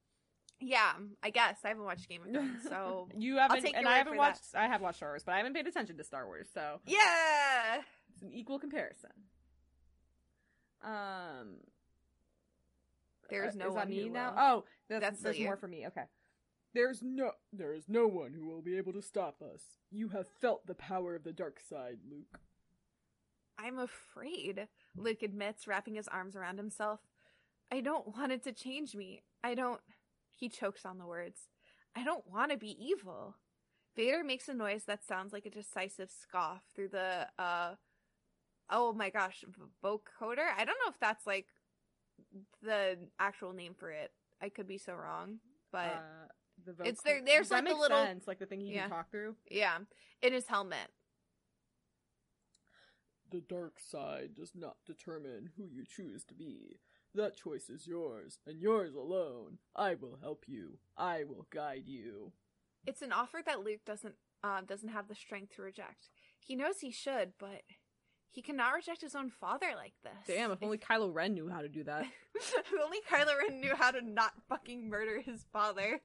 [0.61, 4.16] yeah, I guess I haven't watched Game of Thrones, so you haven't, and I haven't
[4.16, 4.55] watched.
[4.55, 7.83] I have watched Star Wars, but I haven't paid attention to Star Wars, so yeah.
[8.12, 9.11] it's an equal comparison.
[10.85, 11.57] Um,
[13.31, 14.35] There's uh, no is one that me now?
[14.37, 15.87] Oh, that's, That's there's more for me.
[15.87, 16.05] Okay.
[16.75, 19.62] There's no there is no one who will be able to stop us.
[19.90, 22.40] You have felt the power of the dark side, Luke.
[23.57, 24.66] I'm afraid,
[24.97, 27.01] Luke admits, wrapping his arms around himself.
[27.70, 29.23] I don't want it to change me.
[29.42, 29.81] I don't.
[30.35, 31.49] He chokes on the words.
[31.97, 33.37] I don't want to be evil.
[33.94, 37.75] Vader makes a noise that sounds like a decisive scoff through the, uh,
[38.70, 40.46] oh my gosh, v- vocoder?
[40.57, 41.46] I don't know if that's like
[42.62, 44.12] the actual name for it.
[44.42, 45.38] I could be so wrong,
[45.72, 46.29] but uh,
[46.64, 48.74] the vocal- It's there- there's, that like, a makes little- sense, like the thing he
[48.74, 48.83] Yeah.
[48.83, 49.37] can talk through.
[49.50, 49.79] yeah,
[50.22, 50.88] in his helmet.
[53.31, 56.79] The dark side does not determine who you choose to be.
[57.14, 59.59] That choice is yours, and yours alone.
[59.74, 60.79] I will help you.
[60.96, 62.33] I will guide you.
[62.87, 66.11] It's an offer that Luke doesn't uh, doesn't have the strength to reject.
[66.38, 67.62] He knows he should, but
[68.35, 70.12] he cannot reject his own father like this.
[70.27, 72.05] Damn, if only Kylo Ren knew how to do that.
[72.35, 76.01] if only Kylo Ren knew how to not fucking murder his father.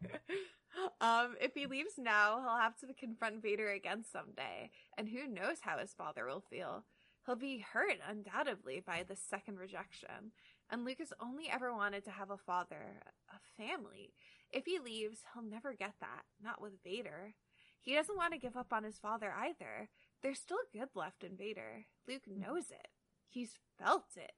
[1.02, 5.58] um, if he leaves now, he'll have to confront Vader again someday, and who knows
[5.62, 6.86] how his father will feel.
[7.26, 10.32] He'll be hurt undoubtedly by the second rejection,
[10.70, 14.14] and Luke has only ever wanted to have a father, a family.
[14.52, 17.34] If he leaves, he'll never get that, not with Vader.
[17.82, 19.90] He doesn't want to give up on his father either.
[20.22, 21.86] There's still good left in Vader.
[22.08, 22.88] Luke knows it.
[23.28, 24.32] He's felt it.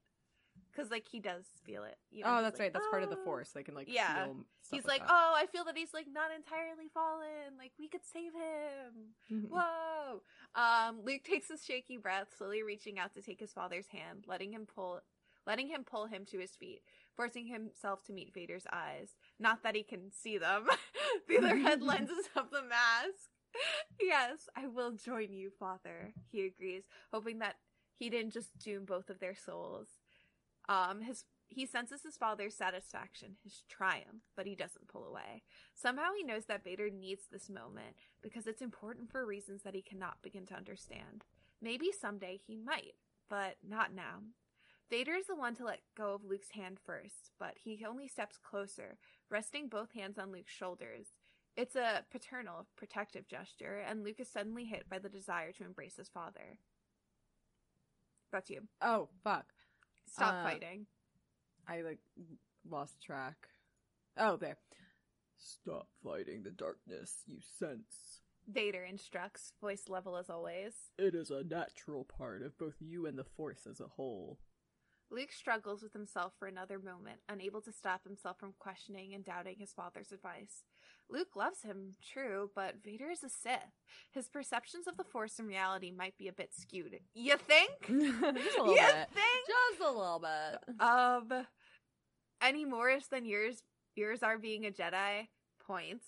[0.76, 1.98] Cause like he does feel it.
[2.12, 2.74] you know, oh, that's like, right.
[2.74, 3.50] That's part of the "Oh." Force.
[3.52, 4.28] They can like Yeah.
[4.70, 5.10] He's like, that.
[5.12, 7.58] oh, I feel that he's like not entirely fallen.
[7.58, 9.16] Like we could save him.
[9.32, 9.50] Mhm.
[9.50, 10.22] Whoa.
[10.56, 14.54] Um, Luke takes a shaky breath, slowly reaching out to take his father's hand, letting
[14.54, 15.02] him pull
[15.48, 16.82] letting him pull him to his feet,
[17.16, 19.16] forcing himself to meet Vader's eyes.
[19.40, 20.68] Not that he can see them
[21.28, 23.31] through the red lenses of the mask.
[24.02, 26.84] Yes, I will join you, father, he agrees,
[27.14, 27.56] hoping that
[27.98, 29.88] he didn't just doom both of their souls.
[30.68, 35.44] Um, his he senses his father's satisfaction, his triumph, but he doesn't pull away.
[35.76, 39.82] Somehow he knows that Vader needs this moment because it's important for reasons that he
[39.82, 41.26] cannot begin to understand.
[41.62, 42.94] Maybe someday he might,
[43.30, 44.22] but not now.
[44.90, 48.38] Vader is the one to let go of Luke's hand first, but he only steps
[48.38, 48.98] closer,
[49.30, 51.08] resting both hands on Luke's shoulders.
[51.58, 55.98] It's a paternal, protective gesture, and Luke is suddenly hit by the desire to embrace
[55.98, 56.58] his father.
[58.32, 58.62] That's you.
[58.82, 59.46] Oh fuck!
[60.06, 60.86] Stop Uh, fighting.
[61.68, 62.00] I like
[62.70, 63.36] lost track.
[64.18, 64.58] Oh, there.
[65.38, 68.22] Stop fighting the darkness you sense.
[68.48, 70.74] Vader instructs, voice level as always.
[70.98, 74.40] It is a natural part of both you and the Force as a whole.
[75.10, 79.58] Luke struggles with himself for another moment, unable to stop himself from questioning and doubting
[79.60, 80.64] his father's advice.
[81.12, 83.60] Luke loves him, true, but Vader is a Sith.
[84.12, 87.00] His perceptions of the Force and reality might be a bit skewed.
[87.14, 87.72] You think?
[87.88, 89.10] Just a little you bit.
[89.14, 89.48] think?
[89.48, 90.82] Just a little bit.
[90.82, 91.46] Um,
[92.42, 93.64] any more than yours?
[93.96, 95.28] Yours are being a Jedi.
[95.66, 96.06] Points.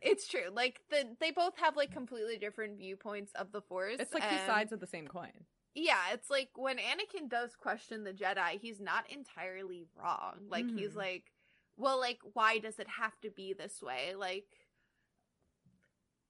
[0.00, 0.48] It's true.
[0.52, 3.96] Like the they both have like completely different viewpoints of the Force.
[3.98, 5.32] It's like two sides of the same coin.
[5.74, 10.34] Yeah, it's like when Anakin does question the Jedi, he's not entirely wrong.
[10.48, 10.96] Like he's Mhm.
[10.96, 11.31] like,
[11.76, 14.14] well, like why does it have to be this way?
[14.16, 14.46] Like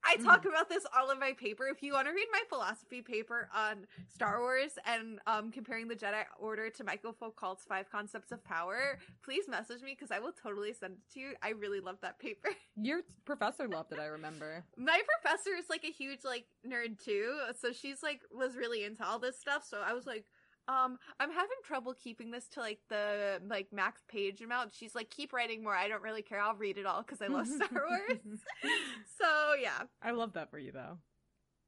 [0.04, 1.68] I talk about this all in my paper.
[1.68, 5.94] If you want to read my philosophy paper on Star Wars and um comparing the
[5.94, 10.32] Jedi Order to Michael Foucault's Five Concepts of Power, please message me because I will
[10.32, 11.32] totally send it to you.
[11.40, 12.48] I really love that paper.
[12.76, 14.64] Your professor loved it, I remember.
[14.76, 19.04] my professor is like a huge like nerd too so she's like was really into
[19.06, 20.24] all this stuff so i was like
[20.68, 25.10] um i'm having trouble keeping this to like the like max page amount she's like
[25.10, 27.68] keep writing more i don't really care i'll read it all because i love star
[27.88, 28.38] wars
[29.18, 30.98] so yeah I love that for you, though.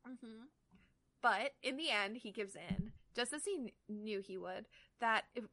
[0.07, 0.45] hmm
[1.23, 3.71] But in the end, he gives in, just as he kn-
[4.05, 4.67] knew he would.
[5.01, 5.45] That if,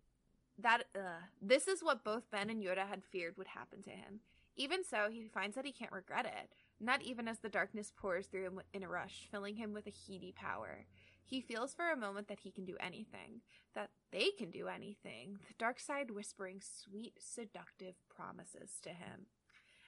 [0.60, 4.19] that uh, this is what both Ben and Yoda had feared would happen to him.
[4.58, 6.49] Even so, he finds that he can't regret it.
[6.80, 9.93] Not even as the darkness pours through him in a rush, filling him with a
[10.08, 10.86] heady power.
[11.32, 13.39] He feels for a moment that he can do anything,
[13.74, 15.38] that they can do anything.
[15.48, 19.28] The dark side whispering sweet, seductive promises to him.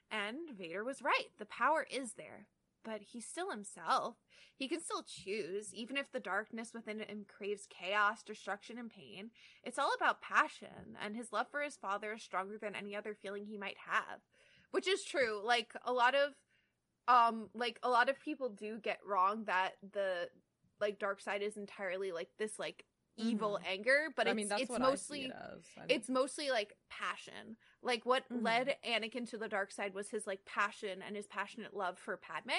[0.10, 1.32] And Vader was right.
[1.38, 2.48] The power is there,
[2.86, 4.16] but he's still himself.
[4.56, 9.32] He can still choose, even if the darkness within him craves chaos, destruction, and pain.
[9.66, 13.18] It's all about passion, and his love for his father is stronger than any other
[13.22, 14.22] feeling he might have.
[14.72, 15.42] Which is true.
[15.44, 16.36] Like a lot of
[17.10, 20.30] um like a lot of people do get wrong that the
[20.84, 22.86] like dark side is entirely like this like
[23.18, 25.34] evil anger, but I mean, that's it's what mostly it
[25.90, 27.58] it's mostly like passion.
[27.82, 28.44] Like what Mhm.
[28.44, 32.18] led Anakin to the dark side was his like passion and his passionate love for
[32.18, 32.52] Padme.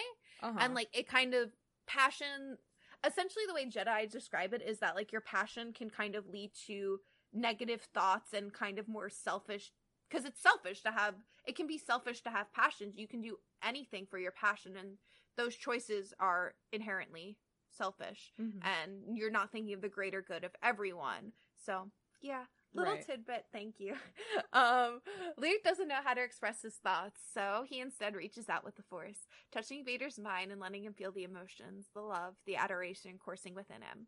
[0.43, 0.59] uh-huh.
[0.61, 1.53] And like it kind of
[1.87, 2.59] passion
[3.07, 6.53] essentially the way Jedi describe it is that like your passion can kind of lead
[6.67, 7.01] to
[7.33, 9.73] negative thoughts and kind of more selfish
[10.09, 11.15] because it's selfish to have
[11.47, 12.97] it can be selfish to have passions.
[12.97, 14.99] You can do anything for your passion and
[15.37, 17.37] those choices are inherently
[17.75, 18.65] selfish Mhm.
[18.65, 21.33] and you're not thinking of the greater good of everyone.
[21.57, 23.05] So, yeah, little Right.
[23.07, 23.95] tidbit, thank you.
[24.53, 25.01] um,
[25.37, 28.83] Luke doesn't know how to express his thoughts, so he instead reaches out with the
[28.83, 33.55] Force, touching Vader's mind and letting him feel the emotions, the love, the adoration coursing
[33.55, 34.07] within him.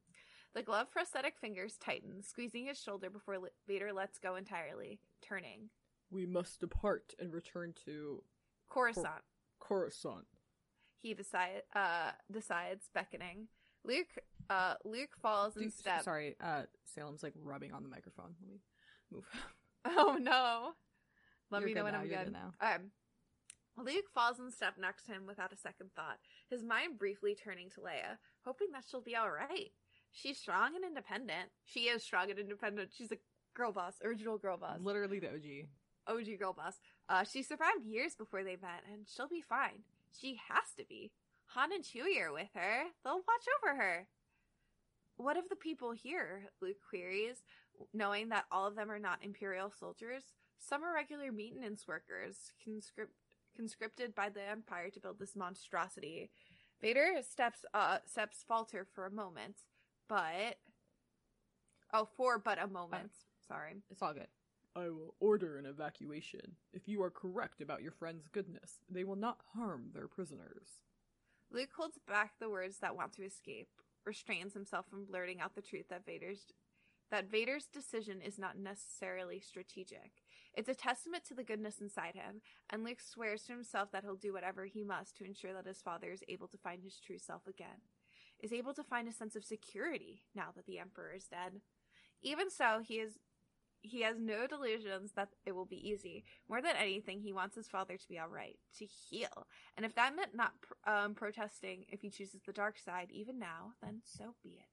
[0.55, 5.71] The glove prosthetic fingers tighten, squeezing his shoulder before Vader lets go entirely, turning.
[6.11, 8.25] We must depart and return to
[8.69, 9.23] Coruscant.
[9.59, 10.27] Coruscant.
[11.03, 13.49] He decide, uh, decides, beckoning.
[13.87, 14.09] Luke,
[14.51, 16.03] uh, Luke falls in Do- step.
[16.03, 16.62] Sorry, uh,
[16.94, 18.35] Salem's like rubbing on the microphone.
[18.40, 18.61] Let me
[19.12, 19.25] move.
[19.88, 20.72] Oh no.
[21.51, 22.25] Let You're me know when now, I'm you're good.
[22.25, 22.53] good now.
[22.61, 22.90] Um,
[23.79, 26.18] Luke falls in step next to him without a second thought,
[26.51, 29.70] his mind briefly turning to Leia, hoping that she'll be alright.
[30.12, 31.51] She's strong and independent.
[31.64, 32.90] She is strong and independent.
[32.96, 33.18] She's a
[33.55, 35.68] girl boss, original girl boss, Literally the OG.
[36.09, 36.75] OG girl boss.
[37.09, 39.85] Uh, she survived years before they met, and she'll be fine.
[40.20, 41.12] She has to be.
[41.49, 42.85] Han and Chewie are with her.
[43.05, 44.07] They'll watch over her.
[45.17, 46.51] What of the people here?
[46.61, 47.43] Luke queries,
[47.95, 50.23] knowing that all of them are not Imperial soldiers.
[50.59, 53.15] Some are regular maintenance workers, conscript-
[53.57, 56.31] conscripted by the Empire to build this monstrosity.
[56.81, 59.57] Vader steps uh steps falter for a moment,
[60.09, 60.59] but
[61.95, 63.13] oh, for but a moment.
[63.49, 63.77] Sorry.
[63.91, 64.29] It's all good.
[64.75, 66.57] I will order an evacuation.
[66.75, 70.81] If you are correct about your friend's goodness, they will not harm their prisoners.
[71.51, 73.69] Luke holds back the words that want to escape,
[74.05, 76.47] restrains himself from blurting out the truth that Vader's
[77.11, 80.11] that Vader's decision is not necessarily strategic.
[80.55, 84.17] It's a testament to the goodness inside him, and Luke swears to himself that he'll
[84.17, 87.19] do whatever he must to ensure that his father is able to find his true
[87.19, 87.83] self again,
[88.41, 91.61] is able to find a sense of security now that the Emperor is dead.
[92.23, 93.19] Even so, he is
[93.87, 96.25] he has no delusions that it will be easy.
[96.49, 99.46] More than anything, he wants his father to be all right, to heal.
[99.77, 100.53] And if that meant not
[100.87, 104.66] um, protesting if he chooses the dark side, even now, then so be it.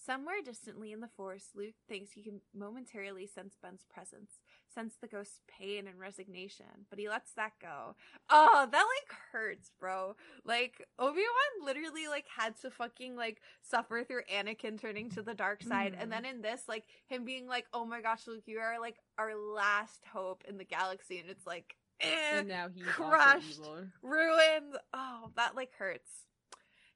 [0.00, 4.40] Somewhere distantly in the forest, Luke thinks he can momentarily sense Ben's presence,
[4.78, 7.96] sense the ghost's pain and resignation, but he lets that go.
[8.30, 10.14] Oh, that like hurts, bro.
[10.44, 15.62] Like Obi-Wan literally like had to fucking like suffer through Anakin turning to the dark
[15.64, 16.02] side, Mhm.
[16.02, 18.98] and then in this, like him being like, "Oh my gosh, Luke, you are like
[19.18, 23.60] our last hope in the galaxy," and it's like, eh, and now he's crushed.
[24.02, 24.76] ruined.
[24.92, 26.26] Oh, that like hurts.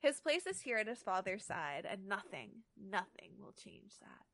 [0.01, 4.27] His place is here at his father's side, and nothing, nothing will change that.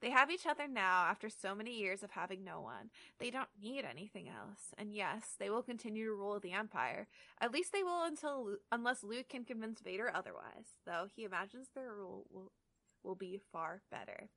[0.00, 2.90] They have each other now after so many years of having no one.
[3.18, 4.74] They don't need anything else.
[4.76, 7.06] And yes, they will continue to rule the Empire.
[7.40, 11.94] At least they will until unless Luke can convince Vader otherwise, though he imagines their
[11.94, 12.52] rule will
[13.02, 14.28] will be far better.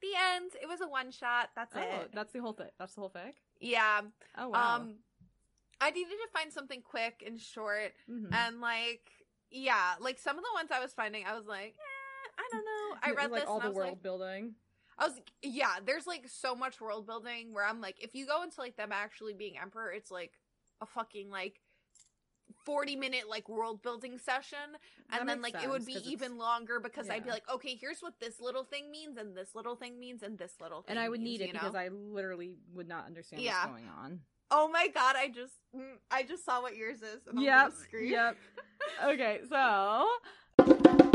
[0.00, 0.52] The end.
[0.60, 1.50] It was a one shot.
[1.54, 2.10] That's Oh, it.
[2.12, 2.70] that's the whole thing.
[2.78, 3.32] That's the whole thing.
[3.60, 4.02] Yeah.
[4.38, 4.76] Oh wow.
[4.76, 4.98] Um
[5.80, 8.32] I needed to find something quick and short Mhm.
[8.32, 9.10] and like
[9.50, 12.64] yeah, like some of the ones I was finding I was like, eh, I don't
[12.64, 12.98] know.
[13.02, 14.54] I read like this all the world like building.
[15.02, 18.24] I was like, yeah, there's like so much world building where I'm like if you
[18.24, 20.32] go into like them actually being emperor, it's like
[20.80, 21.60] a fucking like
[22.64, 24.58] 40 minute like world building session
[25.10, 27.74] That and then like it would sense, be even longer because I'd be like, okay,
[27.74, 30.96] here's what this little thing means and this little thing means and this little thing
[30.96, 31.80] and I would means, need it because know?
[31.80, 33.54] I literally would not understand Yeah.
[33.54, 34.20] what's going on.
[34.52, 37.72] Oh my god, I just mm, I just saw what yours is and Yep.
[37.98, 38.36] Yep.
[39.04, 41.11] okay, so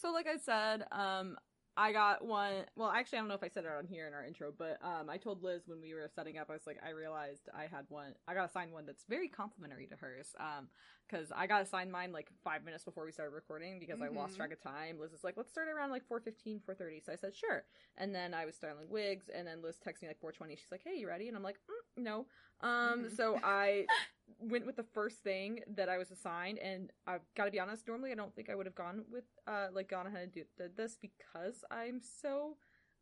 [0.00, 1.36] So like I said, um
[1.76, 4.14] I got one well actually I don't know if I said it on here in
[4.14, 6.78] our intro, but um I told Liz when we were setting up, I was like
[6.84, 10.34] I realized I had one I got assigned one that's very complimentary to hers.
[10.40, 10.68] Um
[11.08, 14.34] because I got assigned mine like five minutes before we started recording because I lost
[14.34, 14.36] Mhm.
[14.36, 14.98] track of time.
[15.00, 17.00] Liz is like, let's start around like 4.15, 4.30.
[17.04, 17.64] So I said, sure.
[17.96, 20.56] And then I was styling wigs, and then Liz texts me like 4.20.
[20.56, 21.28] She's like, hey, you ready?
[21.28, 22.26] And I'm like, mm, no.
[22.60, 23.16] Um, Mhm.
[23.16, 23.86] so I
[24.40, 27.86] went with the first thing that I was assigned, and I've got to be honest.
[27.88, 30.44] Normally, I don't think I would have gone with uh like gone ahead and do,
[30.56, 32.56] did this because I'm so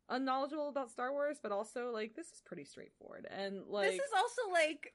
[0.09, 4.11] unknowledgeable about Star Wars, but also like this is pretty straightforward and like this is
[4.15, 4.93] also like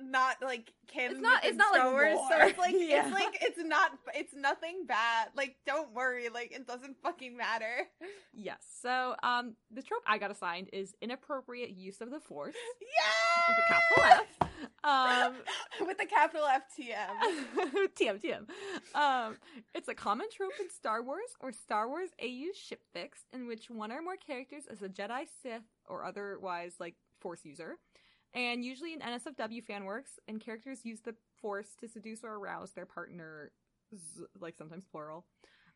[0.00, 1.12] not like canon.
[1.12, 3.04] It's not- it's not, like, Star Wars, so it's like Yeah.
[3.06, 5.28] it's like it's not it's nothing bad.
[5.36, 7.88] Like don't worry, like it doesn't fucking matter.
[8.32, 8.58] yes.
[8.80, 13.58] So um, the trope I got assigned is inappropriate use of the Force Yeah, with
[13.58, 14.51] a capital F.
[14.84, 15.34] Um,
[15.86, 17.46] with the capital F T M.
[17.96, 18.98] TM TM.
[18.98, 19.36] Um,
[19.74, 23.70] it's a common trope in Star Wars or Star Wars AU ship fics in which
[23.70, 27.76] one or more characters is a Jedi, Sith, or otherwise like Force user,
[28.34, 32.72] and usually in NSFW fan works, and characters use the Force to seduce or arouse
[32.72, 33.52] their partner,
[34.40, 35.24] like sometimes plural.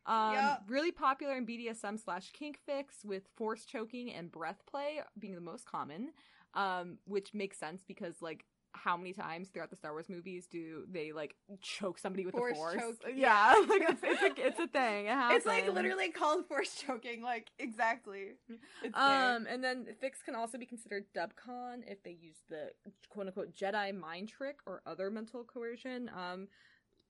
[0.05, 0.63] Um, Yup.
[0.67, 5.41] Really popular in BDSM slash kink fics, with force choking and breath play being the
[5.41, 6.11] most common,
[6.53, 8.45] um, which makes sense because like
[8.83, 12.53] how many times throughout the Star Wars movies do they like choke somebody with Force
[12.53, 12.75] the force?
[12.75, 13.65] choke, yeah, yeah.
[13.69, 15.05] like it's it's a, it's a thing.
[15.05, 15.37] It happens.
[15.37, 17.21] It's like literally called force choking.
[17.21, 18.35] Like exactly.
[18.83, 19.35] It's there.
[19.35, 22.71] Um, and then Fics can also be considered dubcon if they use the
[23.09, 26.09] quote unquote Jedi mind trick or other mental coercion.
[26.15, 26.47] Um,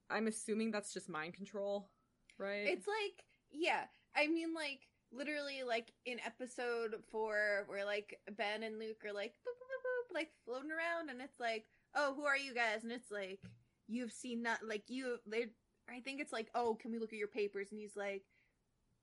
[0.10, 1.90] I'm assuming that's just mind control,
[2.38, 2.68] right?
[2.68, 3.84] It's like, yeah.
[4.16, 9.34] I mean, like, literally, like, in episode four, where, like, Ben and Luke are, like,
[9.34, 9.67] boop, boop,
[10.14, 11.66] like, floating around, and it's like,
[11.96, 12.84] oh, who are you guys?
[12.84, 13.40] And it's like,
[13.88, 15.48] you've seen not, like, you, they,
[15.90, 17.68] I think it's like, oh, can we look at your papers?
[17.72, 18.24] And he's like,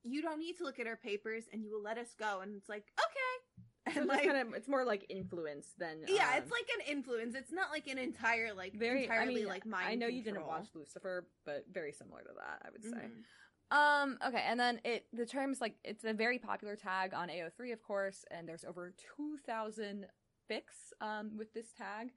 [0.02, 2.40] you don't need to look at our papers, and you will let us go.
[2.40, 3.64] And it's like, okay.
[3.86, 6.90] And, it's like, kind of it's more like influence than yeah, um, it's like an
[6.90, 7.34] influence.
[7.34, 9.00] It's not like an entire, like, very.
[9.00, 12.30] I entirely, mean, like, mind I know you didn't watch Lucifer, but very similar to
[12.36, 13.08] that, I would say.
[13.08, 13.24] Mhm.
[13.70, 17.72] Um, okay, and then it the term's like it's a very popular tag on AO3,
[17.72, 20.06] of course, and there's over two thousand
[20.50, 22.12] fics um with this tag.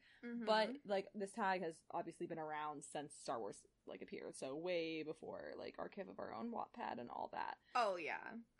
[0.45, 0.79] But Mhm.
[0.85, 5.53] like this tag has obviously been around since Star Wars like appeared, so way before
[5.57, 7.57] like Archive of Our Own Wattpad and all that.
[7.75, 8.17] oh, yeah.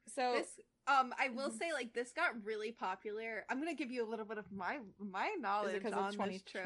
[0.07, 1.57] So this um i will Mhm.
[1.57, 4.79] say like this got really popular i'm gonna give you a little bit of my
[4.99, 6.63] my knowledge is it because on of this trope.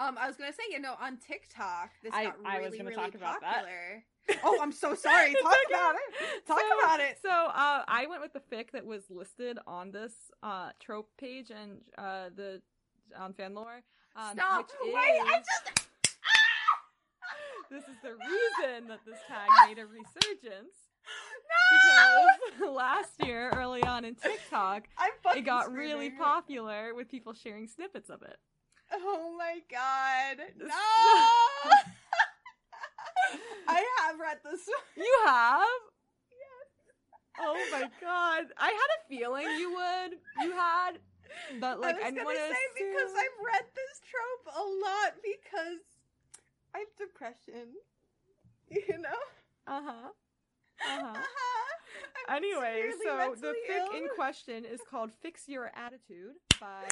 [0.00, 0.08] 2020?
[0.08, 2.94] um i was gonna say you know on tiktok this I- got I really really
[2.94, 3.64] talk about that.
[3.64, 4.04] popular
[4.44, 5.74] oh i'm so sorry talk okay.
[5.74, 9.04] about it talk So- about it So uh, I went with the fic that was
[9.10, 12.62] listed on this uh, trope page and uh, the
[13.18, 13.82] on fanlore.
[14.16, 15.86] Um, stop wait i just
[17.70, 20.74] This is the reason that this tag made a resurgence.
[21.50, 22.26] no
[22.58, 24.88] Because last year, early on in TikTok,
[25.36, 28.36] it got really popular with people sharing snippets of it.
[28.92, 30.74] Oh my god no
[33.68, 35.80] i have read this You have?
[36.30, 36.68] Yes.
[37.40, 38.46] Oh my god.
[38.58, 40.18] I had a feeling you would.
[40.42, 40.98] You had.
[41.60, 44.64] But like I was I, gonna want to say because I've read this trope a
[44.64, 45.80] lot because
[46.74, 47.74] I have depression.
[48.70, 49.20] You know.
[49.66, 50.08] Uh huh.
[50.86, 51.08] Uh huh.
[51.08, 51.22] Uh-huh.
[52.28, 56.86] I'm Anyway, so the fic in question is called "Fix Your Attitude" by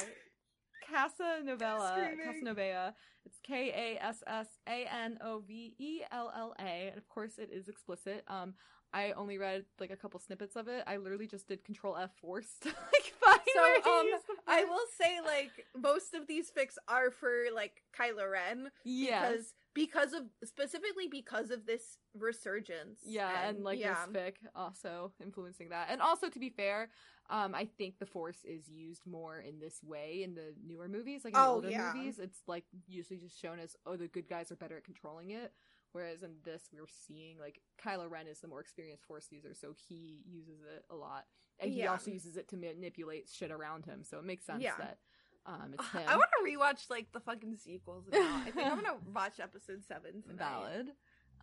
[0.93, 1.91] Kassanovella.
[1.91, 2.25] Screaming.
[2.25, 2.93] Kassanovella.
[3.25, 3.69] It's K
[3.99, 7.49] A S S A N O V E L L A, and of course it
[7.51, 8.23] is explicit.
[8.27, 8.53] Um,
[8.91, 10.83] I only read like a couple snippets of it.
[10.87, 14.07] I literally just did Control F forced like find So, um,
[14.47, 19.31] I will say, like, most of these fics are for like Kylo Ren yes.
[19.31, 22.99] because because of specifically because of this resurgence.
[23.05, 24.05] Yeah, and, like yeah.
[24.11, 25.87] this fic also influencing that.
[25.91, 26.89] And also to be fair,
[27.29, 31.23] um, I think the force is used more in this way in the newer movies,
[31.23, 31.91] like in Oh, older yeah.
[31.93, 32.19] movies.
[32.19, 35.53] It's like usually just shown as oh the good guys are better at controlling it.
[35.91, 39.73] Whereas in this we're seeing like Kylo Ren is the more experienced force user, so
[39.87, 41.25] he uses it a lot.
[41.59, 41.91] And he Yeah.
[41.91, 44.75] also uses it to manipulate shit around him, so it makes sense Yeah.
[44.77, 44.99] that
[45.45, 46.01] um it's him.
[46.07, 48.19] I want to rewatch like the fucking sequels now.
[48.45, 50.37] I think I'm gonna watch episode seven tonight.
[50.37, 50.87] valid.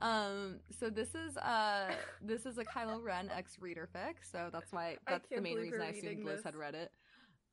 [0.03, 1.91] Um, so this is uh
[2.21, 5.81] this is a Kylo Ren ex reader fic, so that's why that's the main reason
[5.81, 6.45] I assumed Liz this.
[6.45, 6.93] had read it.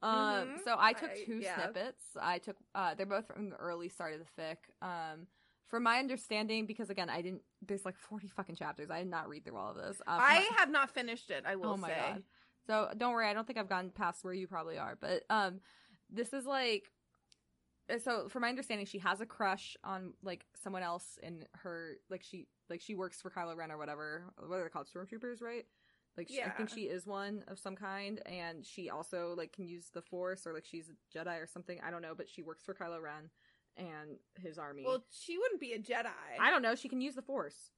[0.01, 0.11] Um,
[0.59, 0.63] Mhm.
[0.65, 1.55] so I took I- two yeah.
[1.63, 2.03] snippets.
[2.21, 4.57] I took uh they're both from the early start of the fic.
[4.85, 5.27] Um,
[5.67, 8.91] from my understanding, because again I didn't there's like forty fucking chapters.
[8.91, 10.01] I did not read through all of this.
[10.05, 11.45] Uh, I have not finished it.
[11.47, 11.95] I will oh my say.
[11.95, 12.23] god.
[12.67, 15.59] So don't worry, I don't think I've gotten past where you probably are, but um,
[16.13, 16.91] this is like.
[17.89, 21.95] uh, So, from my understanding, she has a crush on like someone else in her
[22.09, 24.23] like she like she works for Kylo Ren or whatever.
[24.37, 24.87] What are they called?
[24.87, 25.65] Stormtroopers, right?
[26.15, 29.67] Like she, I think she is one of some kind, and she also like can
[29.67, 31.79] use the Force or like she's a Jedi or something.
[31.85, 33.31] I don't know, but she works for Kylo Ren
[33.77, 34.83] and his army.
[34.85, 36.05] Well, she wouldn't be a Jedi.
[36.39, 36.75] I don't know.
[36.75, 37.71] She can use the Force.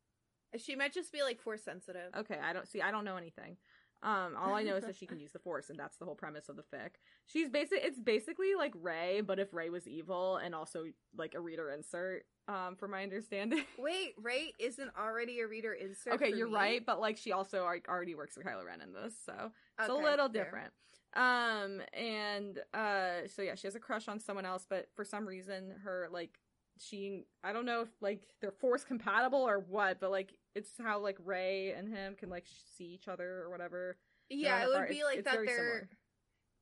[0.58, 2.14] She might just be like force sensitive.
[2.16, 2.82] Okay, I don't see.
[2.82, 3.58] I don't know anything.
[4.06, 6.14] Um, all I know is that she can use the Force, and that's the whole
[6.14, 6.92] premise of the fic.
[7.26, 7.80] She's basic.
[7.84, 10.86] It's basically like Rey, but if Rey was evil and also
[11.18, 12.24] like a reader insert.
[12.48, 13.64] Um, from my understanding.
[13.80, 16.14] Wait, Rey isn't already a reader insert.
[16.14, 16.54] okay, for you're me?
[16.54, 19.90] right, but like she also al- already works for Kylo Ren in this, so it's
[19.90, 20.44] a little fair.
[20.44, 20.72] different.
[21.16, 25.28] Um, and uh, so yeah, she has a crush on someone else, but for some
[25.28, 26.38] reason, her like
[26.80, 31.00] she, I don't know if like they're force compatible or what, but like it's how
[31.00, 32.46] like Rey and him can like
[32.78, 33.98] see each other or whatever.
[34.30, 35.36] Yeah, it would be like it's that.
[35.36, 35.90] very They're similar.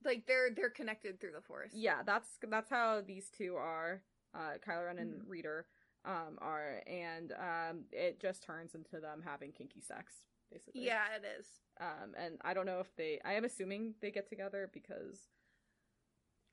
[0.05, 1.71] like they're they're connected through the force.
[1.73, 4.01] Yeah, that's that's how these two are.
[4.35, 5.29] Uh, Kylo Ren and Mhm.
[5.29, 5.65] Reader
[6.05, 10.85] um are, and um it just turns into them having kinky sex basically.
[10.85, 11.45] yeah, it is.
[11.79, 13.19] Um, and I don't know if they.
[13.25, 15.27] I am assuming they get together because.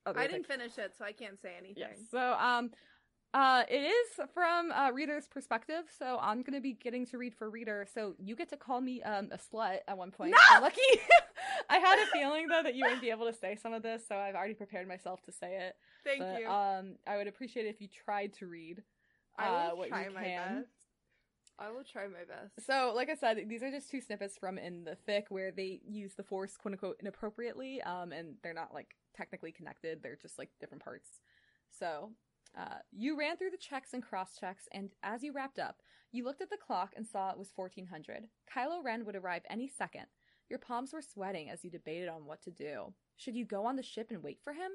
[0.06, 1.84] I didn't finish it, so I can't say anything.
[1.88, 1.98] Yes.
[2.10, 2.70] So um,
[3.32, 5.84] uh, it is from uh, reader's perspective.
[5.98, 7.86] So I'm gonna be getting to read for reader.
[7.92, 10.32] So you get to call me um a slut at one point.
[10.32, 10.38] No!
[10.50, 10.80] I'm lucky.
[11.70, 14.02] I had a feeling though that you wouldn't be able to say some of this,
[14.06, 15.76] so I've already prepared myself to say it.
[16.04, 16.48] Thank but, you.
[16.48, 18.82] Um, I would appreciate it if you tried to read.
[19.38, 20.58] I uh, will what try my can.
[20.60, 20.68] best.
[21.58, 22.66] I will try my best.
[22.66, 25.80] So, like I said, these are just two snippets from in the fic where they
[25.86, 30.02] use the force quote unquote inappropriately, um, and they're not like technically connected.
[30.02, 31.20] They're just like different parts.
[31.78, 32.12] So,
[32.58, 35.82] uh, you ran through the checks and cross checks, and as you wrapped up,
[36.12, 38.28] you looked at the clock and saw it was fourteen hundred.
[38.52, 40.06] Kylo Ren would arrive any second.
[40.48, 42.92] Your palms were sweating as you debated on what to do.
[43.16, 44.72] Should you go on the ship and wait for him,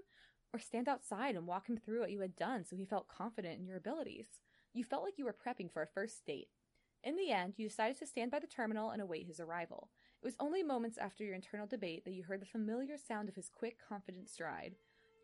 [0.53, 3.59] or stand outside and walk him through what you had done so he felt confident
[3.59, 4.28] in your abilities?
[4.73, 6.47] You felt like you were prepping for a first date.
[7.03, 9.89] In the end, you decided to stand by the terminal and await his arrival.
[10.21, 13.36] It was only moments after your internal debate that you heard the familiar sound of
[13.36, 14.76] his quick, confident stride.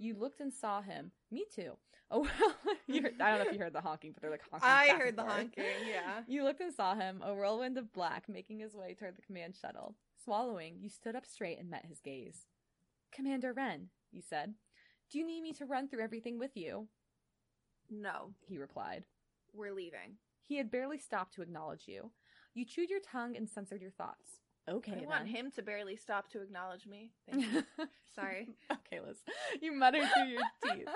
[0.02, 1.12] You looked and saw him.
[1.32, 1.74] Me too.
[2.14, 4.42] Oh well, you heard, I don't know if you heard the honking, but they're like
[4.52, 4.68] honking.
[4.70, 5.34] I heard the forth.
[5.34, 5.64] honking.
[5.90, 6.24] Yeah.
[6.28, 9.56] You looked and saw him, a whirlwind of black, making his way toward the command
[9.56, 9.96] shuttle.
[10.22, 12.48] Swallowing, you stood up straight and met his gaze.
[13.14, 14.56] Commander Ren, you said,
[15.10, 16.90] do you need me to run through everything with you?
[17.90, 19.06] No, He replied.
[19.54, 20.18] we're leaving.
[20.44, 22.12] He had barely stopped to acknowledge you.
[22.54, 24.42] You chewed your tongue and censored your thoughts.
[24.70, 27.12] Okay, I want him to barely stop to acknowledge me.
[27.30, 27.64] Thank you.
[28.16, 28.48] Sorry.
[28.72, 29.18] okay, Liz.
[29.62, 30.42] You muttered through your
[30.76, 30.88] teeth.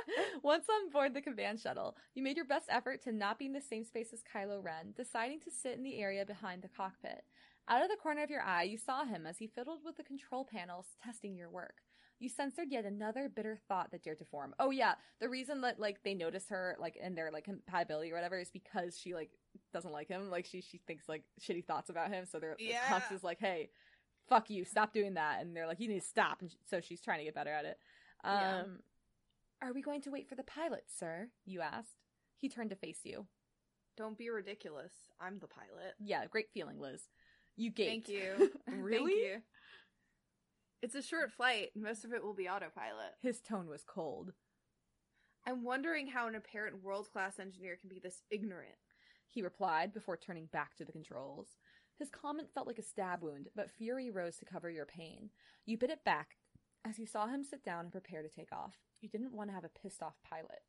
[0.44, 3.54] Once on board the command shuttle, you made your best effort to not be in
[3.54, 7.24] the same space as Kylo Ren, deciding to sit in the area behind the cockpit.
[7.68, 10.04] Out of the corner of your eye, you saw him as he fiddled with the
[10.04, 11.78] control panels, testing your work.
[12.20, 14.54] You censored yet another bitter thought that dared to form.
[14.60, 18.16] Oh yeah, the reason that like they notice her like in their like compatibility or
[18.16, 19.32] whatever is because she like
[19.74, 20.30] doesn't like him.
[20.30, 22.26] Like she she thinks like shitty thoughts about him.
[22.26, 22.82] So they're Yeah.
[22.88, 23.70] Hux is like, hey,
[24.30, 25.42] fuck you, stop doing that.
[25.42, 26.42] And they're like, you need to stop.
[26.42, 27.78] And so she's trying to get better at it.
[28.24, 28.64] Um, Yeah.
[29.62, 31.30] are we going to wait for the pilot, sir?
[31.46, 32.04] You asked.
[32.38, 33.28] He turned to face you.
[33.98, 34.92] Don't be ridiculous.
[35.22, 35.94] I'm the pilot.
[36.00, 37.02] Yeah, great feeling, Liz.
[37.56, 38.08] You gaped.
[38.08, 38.52] Thank you.
[38.68, 39.12] really?
[39.14, 39.42] Thank you.
[40.82, 41.70] It's a short flight.
[41.76, 43.14] Most of it will be autopilot.
[43.22, 44.34] His tone was cold.
[45.48, 48.76] I'm wondering how an apparent world class engineer can be this ignorant.
[49.30, 51.58] He replied before turning back to the controls.
[51.98, 55.30] His comment felt like a stab wound, but fury rose to cover your pain.
[55.66, 56.38] You bit it back
[56.86, 58.76] as you saw him sit down and prepare to take off.
[59.02, 60.62] You didn't want to have a pissed off pilot.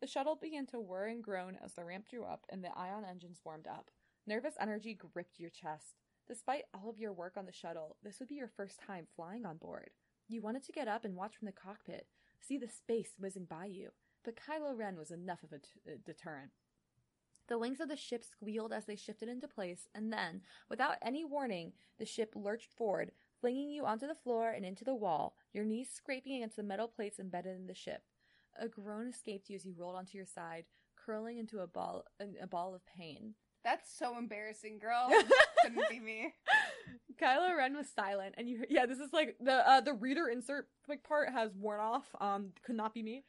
[0.00, 3.04] The shuttle began to whir and groan as the ramp drew up and the ion
[3.08, 3.90] engines warmed up.
[4.26, 5.94] Nervous energy gripped your chest.
[6.26, 9.46] Despite all of your work on the shuttle, this would be your first time flying
[9.46, 9.90] on board.
[10.28, 12.06] You wanted to get up and watch from the cockpit,
[12.40, 13.90] see the space whizzing by you,
[14.24, 16.50] but Kylo Ren was enough of a t- a deterrent.
[17.48, 21.24] The links of the ship squealed as they shifted into place, and then, without any
[21.24, 25.64] warning, the ship lurched forward, flinging you onto the floor and into the wall, your
[25.64, 28.02] knees scraping against the metal plates embedded in the ship.
[28.58, 30.64] A groan escaped you as you rolled onto your side,
[30.96, 32.04] curling into a ball
[32.40, 33.34] a ball of pain.
[33.64, 35.10] That's so embarrassing, girl.
[35.62, 36.34] Couldn't be me.
[37.20, 40.68] Kylo Ren was silent, and you yeah, this is like the uh, the reader insert
[40.88, 42.06] like part has worn off.
[42.20, 43.24] Um, could not be me.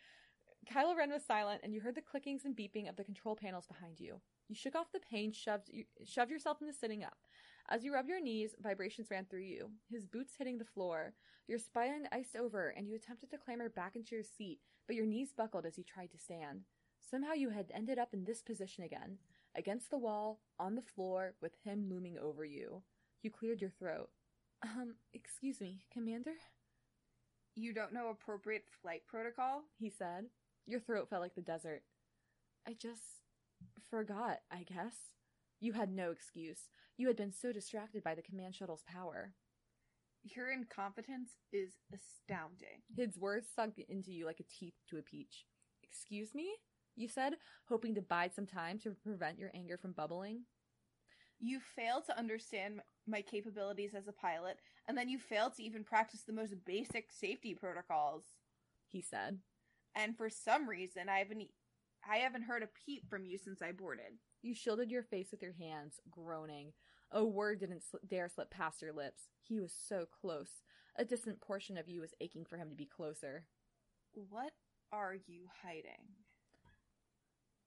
[0.66, 3.68] Kylo Ren was silent, and you heard the clickings and beeping of the control panels
[3.68, 4.22] behind you.
[4.48, 7.18] You shook off the pain, shoved you, shoved yourself into sitting up.
[7.70, 11.14] As you rubbed your knees, vibrations ran through you, his boots hitting the floor.
[11.48, 15.06] Your spine iced over, and you attempted to clamber back into your seat, but your
[15.06, 16.62] knees buckled as you tried to stand.
[17.00, 19.18] Somehow you had ended up in this position again,
[19.56, 22.84] against the wall, on the floor, with him looming over you.
[23.22, 24.10] You cleared your throat.
[24.62, 26.36] Um, excuse me, Commander?
[27.56, 29.64] You don't know appropriate flight protocol?
[29.78, 30.26] He said.
[30.66, 31.84] Your throat felt like the desert.
[32.68, 33.02] I just
[33.90, 34.96] forgot, I guess.
[35.60, 36.70] You had no excuse.
[36.98, 39.34] You had been so distracted by the command shuttle's power.
[40.24, 42.82] Your incompetence is astounding.
[42.96, 45.46] His words sunk into you like a teeth to a peach.
[45.84, 46.54] Excuse me?
[46.96, 47.34] You said,
[47.68, 50.44] hoping to bide some time to prevent your anger from bubbling.
[51.40, 54.58] You fail to understand my capabilities as a pilot,
[54.88, 58.24] and then you fail to even practice the most basic safety protocols.
[58.88, 59.40] He said.
[59.96, 61.44] And for some reason, I haven't
[62.10, 64.20] I haven't heard a peep from you since I boarded.
[64.42, 66.74] You shielded your face with your hands, groaning.
[67.12, 69.30] A word didn't sl- dare slip past your lips.
[69.42, 70.62] He was so close.
[70.98, 73.46] A distant portion of you was aching for him to be closer.
[74.14, 74.52] What
[74.92, 76.16] are you hiding?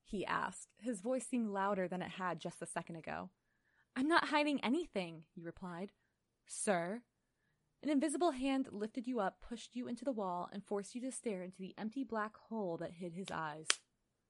[0.04, 0.68] He asked.
[0.78, 3.30] His voice seemed louder than it had just a second ago.
[3.96, 5.92] I'm not hiding anything, you replied.
[6.46, 7.02] Sir?
[7.82, 11.12] An invisible hand lifted you up, pushed you into the wall, and forced you to
[11.12, 13.66] stare into the empty black hole that hid his eyes.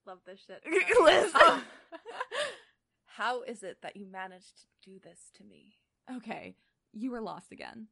[0.05, 0.63] Love this shit.
[1.01, 1.33] Liz.
[3.05, 5.73] How is it that you managed to do this to me?
[6.15, 6.55] Okay,
[6.93, 7.87] you were lost again.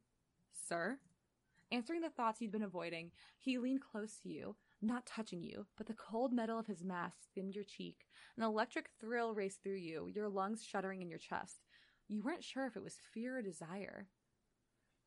[0.68, 1.00] Sir?
[1.72, 5.88] Answering the thoughts he'd been avoiding, he leaned close to you, not touching you, but
[5.88, 8.06] the cold metal of his mask skimmed your cheek.
[8.38, 11.64] An electric thrill raced through you, your lungs shuddering in your chest.
[12.08, 14.08] You weren't sure if it was fear or desire.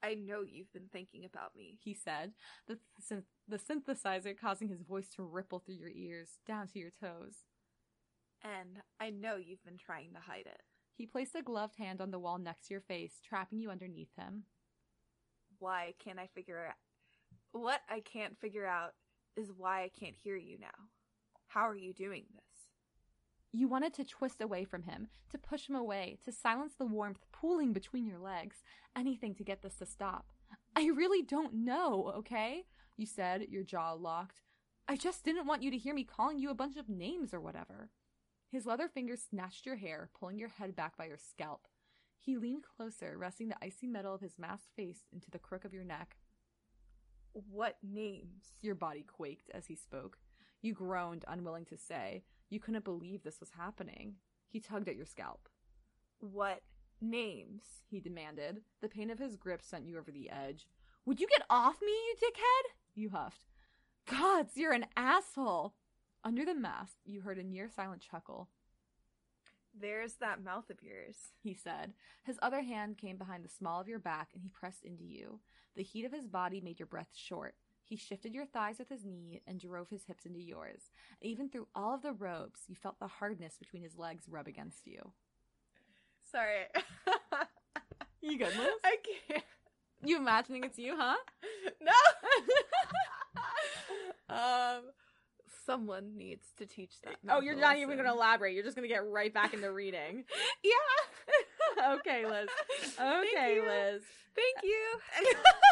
[0.02, 2.32] I know you've been thinking about me, he said,
[2.66, 6.92] the, synth- the synthesizer causing his voice to ripple through your ears, down to your
[7.00, 7.44] toes.
[8.42, 10.62] And I know you've been trying to hide it.
[10.96, 14.14] He placed a gloved hand on the wall next to your face, trapping you underneath
[14.16, 14.44] him.
[15.58, 16.74] Why can't I figure out?
[17.52, 18.94] What I can't figure out
[19.36, 20.68] is why I can't hear you now.
[21.48, 22.47] How are you doing this?
[23.52, 27.24] You wanted to twist away from him, to push him away, to silence the warmth
[27.32, 28.62] pooling between your legs,
[28.94, 30.26] anything to get this to stop.
[30.76, 32.64] I really don't know, okay?
[32.96, 34.42] You said, your jaw locked.
[34.86, 37.40] I just didn't want you to hear me calling you a bunch of names or
[37.40, 37.90] whatever.
[38.50, 41.68] His leather fingers snatched your hair, pulling your head back by your scalp.
[42.20, 45.72] He leaned closer, resting the icy metal of his masked face into the crook of
[45.72, 46.16] your neck.
[47.32, 48.52] What names?
[48.60, 50.18] Your body quaked as he spoke.
[50.60, 52.24] You groaned, unwilling to say.
[52.50, 54.14] You couldn't believe this was happening.
[54.48, 55.48] He tugged at your scalp.
[56.20, 56.62] What
[57.00, 57.62] names?
[57.90, 58.62] He demanded.
[58.80, 60.66] The pain of his grip sent you over the edge.
[61.04, 62.72] Would you get off me, you dickhead?
[62.94, 63.44] You huffed.
[64.10, 65.74] Gods, you're an asshole.
[66.24, 68.48] Under the mask, you heard a near silent chuckle.
[69.78, 71.92] There's that mouth of yours, he said.
[72.24, 75.40] His other hand came behind the small of your back and he pressed into you.
[75.76, 77.54] The heat of his body made your breath short.
[77.88, 80.90] He shifted your thighs with his knee and drove his hips into yours.
[81.22, 84.86] Even through all of the robes, you felt the hardness between his legs rub against
[84.86, 85.12] you.
[86.30, 86.66] Sorry.
[88.20, 88.68] you good, Liz?
[88.84, 88.96] I
[89.30, 89.42] can't.
[90.04, 91.16] You imagining it's you, huh?
[91.80, 91.92] No.
[94.36, 94.82] um,
[95.64, 97.16] someone needs to teach that.
[97.30, 98.54] Oh, you're not even going to elaborate.
[98.54, 100.24] You're just going to get right back into reading.
[100.62, 101.94] yeah.
[101.94, 102.50] okay, Liz.
[103.00, 104.02] Okay, Liz.
[104.36, 105.70] Thank you.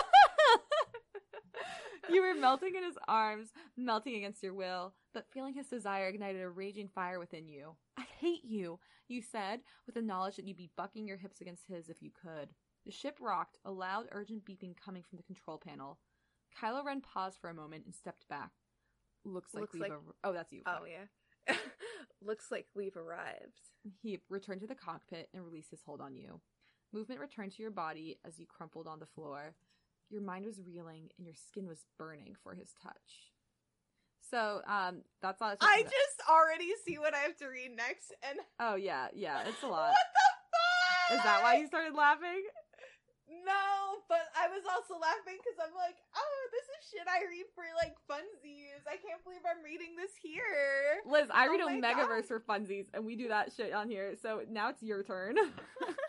[2.10, 6.42] You were melting in his arms, melting against your will, but feeling his desire ignited
[6.42, 7.76] a raging fire within you.
[7.98, 8.78] I hate you,
[9.08, 12.10] you said, with the knowledge that you'd be bucking your hips against his if you
[12.10, 12.50] could.
[12.84, 15.98] The ship rocked, a loud, urgent beeping coming from the control panel.
[16.60, 18.50] Kylo Ren paused for a moment and stepped back.
[19.24, 20.62] Looks like Looks we've like- ar- oh, that's you.
[20.66, 21.56] oh yeah.
[22.22, 23.60] Looks like we've arrived.
[24.02, 26.40] He returned to the cockpit and released his hold on you.
[26.92, 29.54] Movement returned to your body as you crumpled on the floor.
[30.10, 33.32] Your mind was reeling and your skin was burning for his touch.
[34.30, 35.54] So, um, that's all.
[35.60, 39.42] I about- just already see what I have to read next, and Oh yeah, yeah,
[39.46, 39.90] it's a lot.
[39.90, 41.18] what the fuck?
[41.18, 42.42] Is that why you started laughing?
[43.28, 47.46] No, but I was also laughing because I'm like, oh, this is shit I read
[47.54, 48.82] for like funsies.
[48.86, 51.02] I can't believe I'm reading this here.
[51.06, 52.28] Liz, I Oh read my Omegaverse God.
[52.28, 54.14] for funsies, and we do that shit on here.
[54.22, 55.36] So now it's your turn.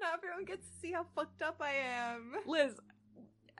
[0.00, 2.32] Now everyone gets to see how fucked up I am.
[2.46, 2.72] Liz,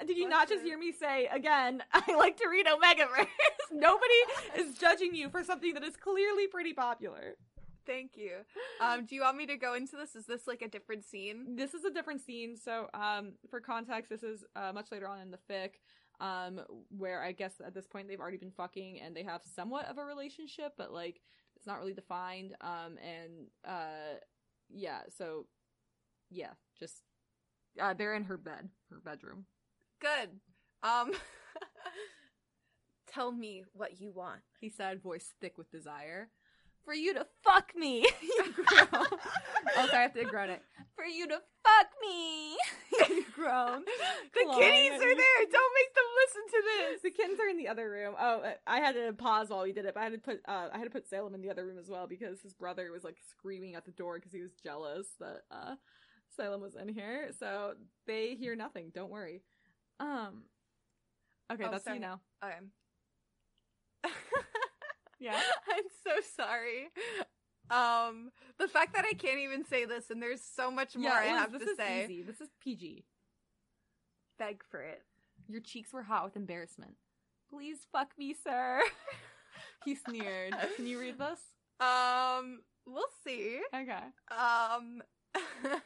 [0.06, 0.70] did you Bless not just you.
[0.70, 1.82] hear me say again?
[1.92, 3.26] I like to read Omegaverse.
[3.72, 4.14] Nobody
[4.56, 7.34] is judging you for something that is clearly pretty popular.
[7.86, 8.32] Thank you.
[8.80, 10.14] Um, do you want me to go into this?
[10.14, 11.56] Is this like a different scene?
[11.56, 12.56] This is a different scene.
[12.56, 15.70] So, um, for context, this is uh, much later on in the fic,
[16.20, 16.60] um,
[16.96, 19.98] where I guess at this point they've already been fucking and they have somewhat of
[19.98, 21.20] a relationship, but like
[21.56, 22.54] it's not really defined.
[22.60, 24.18] Um, and uh,
[24.70, 25.46] yeah, so
[26.30, 27.02] yeah, just
[27.80, 29.46] uh, they're in her bed, her bedroom.
[30.00, 30.30] Good.
[30.82, 31.12] Um,
[33.12, 34.40] tell me what you want.
[34.60, 36.28] He said, voice thick with desire.
[36.84, 38.06] For you to fuck me.
[38.22, 38.88] you groan.
[38.92, 40.62] oh, sorry, I have to groan it.
[40.96, 42.52] For you to fuck me.
[43.16, 43.84] you groan.
[44.34, 45.40] The Clawing kitties are there.
[45.52, 47.02] Don't make them listen to this.
[47.02, 48.14] The kittens are in the other room.
[48.18, 50.40] Oh, uh, I had to pause while we did it, but I had to put
[50.48, 52.90] uh, I had to put Salem in the other room as well because his brother
[52.90, 55.74] was like screaming at the door because he was jealous that uh,
[56.36, 57.30] Salem was in here.
[57.38, 57.74] So
[58.06, 58.90] they hear nothing.
[58.94, 59.42] Don't worry.
[59.98, 60.44] Um.
[61.52, 61.96] Okay, Oh, that's sorry.
[61.96, 62.20] you now.
[62.44, 62.54] Okay.
[65.22, 65.38] Yeah.
[65.70, 66.88] I'm so sorry.
[67.70, 71.26] Um, the fact that I can't even say this and there's so much more I
[71.32, 72.04] Liz, have this to is say.
[72.04, 72.22] easy.
[72.22, 73.04] This is PG.
[74.38, 75.02] Beg for it.
[75.46, 76.94] Your cheeks were hot with embarrassment.
[77.50, 78.80] Please fuck me, sir.
[79.84, 80.54] he sneered.
[80.76, 81.40] Can you read this?
[81.80, 83.60] Um, we'll see.
[83.74, 84.00] Okay.
[84.30, 85.02] Um,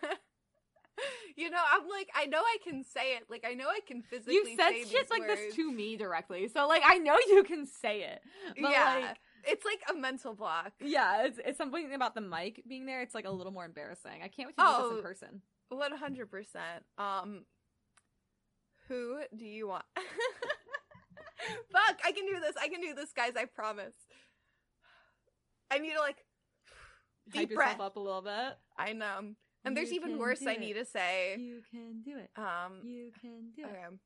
[1.36, 3.24] you know, I'm like, I know I can say it.
[3.28, 4.34] Like, I know I can physically.
[4.34, 5.40] You said say shit like words.
[5.40, 8.20] this to me directly, so like I know you can say it.
[8.60, 9.16] But yeah, like,
[9.46, 10.72] it's like a mental block.
[10.80, 13.02] yeah, it's it's something about the mic being there.
[13.02, 14.20] It's like a little more embarrassing.
[14.22, 14.96] I can't wait to do this Oh.
[14.96, 15.42] in person.
[15.70, 16.84] One hundred percent.
[16.98, 17.44] Um,
[18.88, 19.84] who do you want?
[21.72, 21.98] Fuck!
[22.04, 22.54] I can do this.
[22.60, 23.32] I can do this, guys.
[23.36, 23.94] I promise.
[25.70, 26.24] I need to like
[27.34, 27.72] Hype deep breath.
[27.72, 28.56] yourself up a little bit.
[28.78, 29.34] I know.
[29.64, 31.36] And there's You even worse I need to say.
[31.38, 32.30] You can do it.
[32.36, 33.98] Um, You can do it.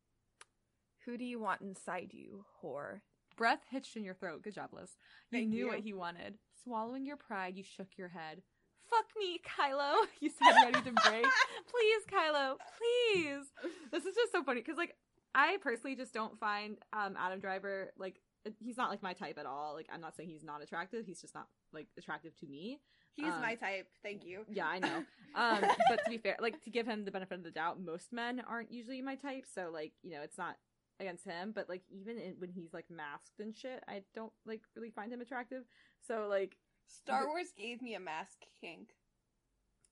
[1.05, 3.01] Who do you want inside you, whore?
[3.37, 4.43] Breath hitched in your throat.
[4.43, 4.91] Good job, Liz.
[5.31, 5.69] You Thank knew you.
[5.69, 6.35] what he wanted.
[6.65, 8.43] Swallowing your pride, you shook your head.
[8.91, 9.95] Fuck me, Kylo.
[10.21, 11.25] You said ready to break.
[11.71, 13.45] please, Kylo, please.
[13.93, 14.95] This is just so funny because, like,
[15.35, 18.21] I personally just don't find um Adam Driver like
[18.59, 19.75] he's not like my type at all.
[19.75, 21.07] Like, I'm not saying he's not attractive.
[21.07, 22.81] He's just not like attractive to me.
[23.15, 23.89] He's Um, my type.
[24.03, 24.45] Thank you.
[24.49, 25.05] Yeah, I know.
[25.35, 28.13] Um, but to be fair, like to give him the benefit of the doubt, most
[28.13, 29.45] men aren't usually my type.
[29.53, 30.57] So like, you know, it's not
[31.01, 31.53] against him.
[31.55, 35.13] But like, even in, when he's like masked and shit, I don't like really find
[35.13, 35.65] him attractive.
[36.07, 38.91] So like, Star Wars gave me a mask kink.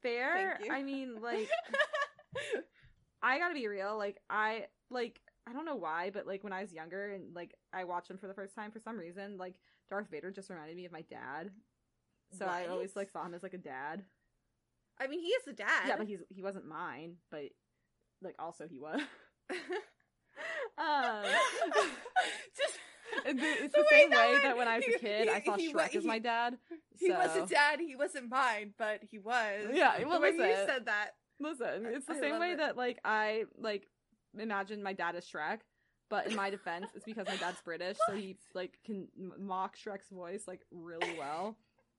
[0.02, 0.58] fair.
[0.70, 1.48] I mean, like,
[3.22, 3.96] I gotta be real.
[3.98, 5.20] Like, I like.
[5.48, 8.18] I don't know why, but like when I was younger and like I watched him
[8.18, 9.54] for the first time for some reason, like
[9.88, 11.50] Darth Vader just reminded me of my dad.
[12.36, 14.02] So I always like saw him as like a dad.
[15.00, 15.86] I mean, he is a dad.
[15.86, 17.44] Yeah, but he's he wasn't mine, but
[18.22, 19.00] like also he was.
[20.78, 21.22] um,
[22.56, 22.78] Just
[23.24, 25.46] it- it's The the same way that when I was he- a kid, I he-
[25.46, 26.58] saw he Shrek wa- as my he- dad.
[26.98, 27.80] he was so- a dad.
[27.80, 29.68] He wasn't mine, but he was.
[29.72, 31.10] Yeah, The well, way you said that.
[31.38, 32.56] Listen, it's the I same way it.
[32.58, 33.86] that like I like
[34.44, 35.60] imagine my dad is Shrek,
[36.08, 39.08] but in my defense, it's because my dad's British, so he like can
[39.38, 41.56] mock Shrek's voice like really well.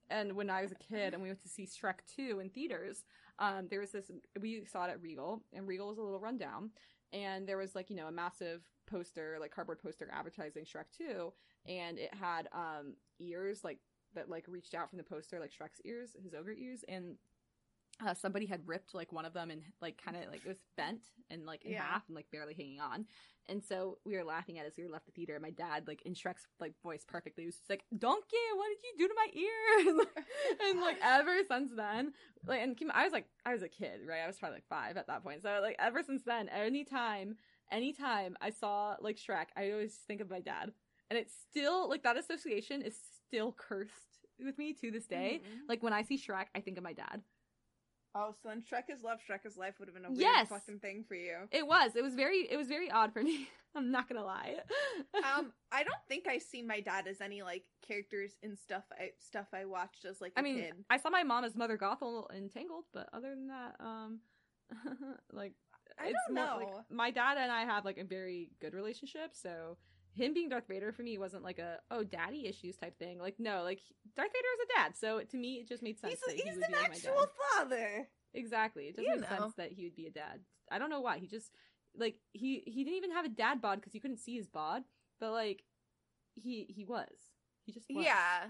[0.09, 3.03] And when I was a kid and we went to see Shrek 2 in theaters,
[3.39, 4.09] um, there was this,
[4.39, 6.71] we saw it at Regal, and Regal was a little rundown.
[7.11, 11.31] And there was like, you know, a massive poster, like cardboard poster advertising Shrek 2,
[11.67, 13.79] and it had um ears like
[14.15, 17.15] that like reached out from the poster, like Shrek's ears, his ogre ears, and
[18.05, 20.57] uh, somebody had ripped like one of them and like kind of like it was
[20.75, 21.81] bent and like in Yeah.
[21.81, 23.05] half and like barely hanging on.
[23.49, 25.33] And so we were laughing at it as we were left the theater.
[25.33, 28.83] And my dad, like in Shrek's like voice perfectly, was just like, "Donkey, what did
[28.83, 30.25] you do to my ear?" and, like,
[30.69, 32.13] and like ever since then,
[32.45, 34.21] like and I was like I was a kid, right?
[34.23, 35.41] I was probably like five at that point.
[35.41, 37.35] So like ever since then, anytime,
[37.71, 40.73] anytime I saw like Shrek, I always think of my dad,
[41.09, 43.93] and it's still like that association is still cursed
[44.43, 45.41] with me to this day.
[45.41, 45.69] Mhm.
[45.69, 47.23] Like when I see Shrek, I think of my dad.
[48.15, 50.49] Oh, so then Shrek is love, Shrek is life would have been a weird Yes.
[50.49, 51.35] fucking thing for you.
[51.51, 51.95] It was.
[51.95, 52.47] It was very.
[52.49, 53.47] It was very odd for me.
[53.75, 54.55] I'm not gonna lie.
[55.37, 59.11] Um, I don't think I see my dad as any like characters in stuff I
[59.19, 60.73] stuff I watched as like a I mean, kid.
[60.89, 64.19] I saw my mom as Mother Gothel in Tangled, but other than that, um,
[65.31, 65.53] like
[65.99, 66.57] I it's don't know.
[66.59, 69.77] like, my dad and I have like a very good relationship, so
[70.17, 73.19] him being Darth Vader for me wasn't like a oh daddy issues type thing.
[73.19, 73.79] Like no, like
[74.15, 76.13] Darth Vader is a dad, so to me it just made sense.
[76.13, 77.29] he's that he he's would an be like my actual dad.
[77.55, 78.07] father.
[78.33, 78.85] Exactly.
[78.85, 79.37] It doesn't You make know.
[79.37, 80.41] sense that he would be a dad.
[80.71, 81.17] I don't know why.
[81.19, 81.51] He just
[81.95, 84.83] like he he didn't even have a dad bod because you couldn't see his bod,
[85.19, 85.63] but like
[86.35, 87.07] he he was.
[87.65, 88.05] He just was.
[88.05, 88.47] Yeah.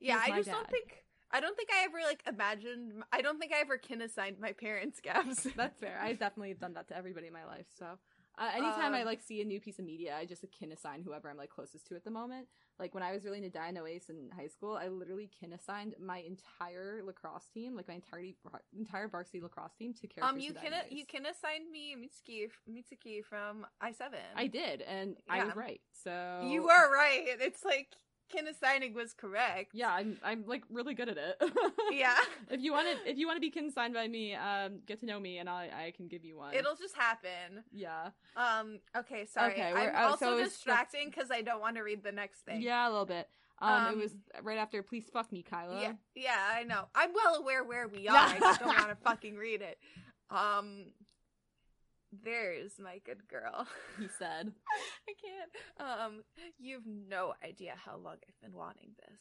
[0.00, 3.52] Yeah, I just don't think I don't think I ever like imagined I don't think
[3.52, 5.46] I ever kin assigned my parents gaps.
[5.56, 5.98] That's fair.
[6.02, 7.66] I definitely have done that to everybody in my life.
[7.78, 7.86] So
[8.38, 11.02] uh, anytime I Um, like see a new piece of media, I just kin assign
[11.02, 12.48] whoever I'm like closest to at the moment.
[12.78, 15.52] Like when I was really into Daiya no Ace in high school, I literally kin
[15.52, 18.36] assigned my entire lacrosse team, like my entirety
[18.76, 20.34] entire varsity lacrosse team, to characters.
[20.34, 24.20] um you can you can assign me Mitsuki Mitsuki from I seven.
[24.34, 25.80] I did, and I was right.
[25.92, 27.24] So You were right.
[27.26, 27.88] It's like
[28.32, 29.70] kin assigning was correct.
[29.74, 31.40] Yeah, I'm I'm like really good at it.
[31.92, 32.16] Yeah.
[32.50, 35.06] if you want to if you want to be consigned by me, um, get to
[35.06, 36.54] know me and I I can give you one.
[36.54, 37.62] It'll just happen.
[37.70, 38.80] yeah Um.
[38.96, 39.26] Okay.
[39.26, 39.52] Sorry.
[39.52, 42.62] Okay, I'm also so distracting because I don't want to read the next thing.
[42.62, 43.28] yeah a little bit.
[43.60, 45.80] Um, Um, it was right after please fuck me, Kylo.
[45.80, 45.92] Yeah.
[46.14, 46.38] Yeah.
[46.56, 46.86] I know.
[46.94, 48.16] I'm well aware where we are.
[48.16, 49.78] I just don't want to fucking read it.
[50.30, 50.86] Um.
[52.24, 53.66] There's my good girl.
[53.98, 54.52] He said.
[55.08, 55.90] I can't.
[56.00, 56.22] Um.
[56.58, 59.20] You've no idea how long I've been wanting this.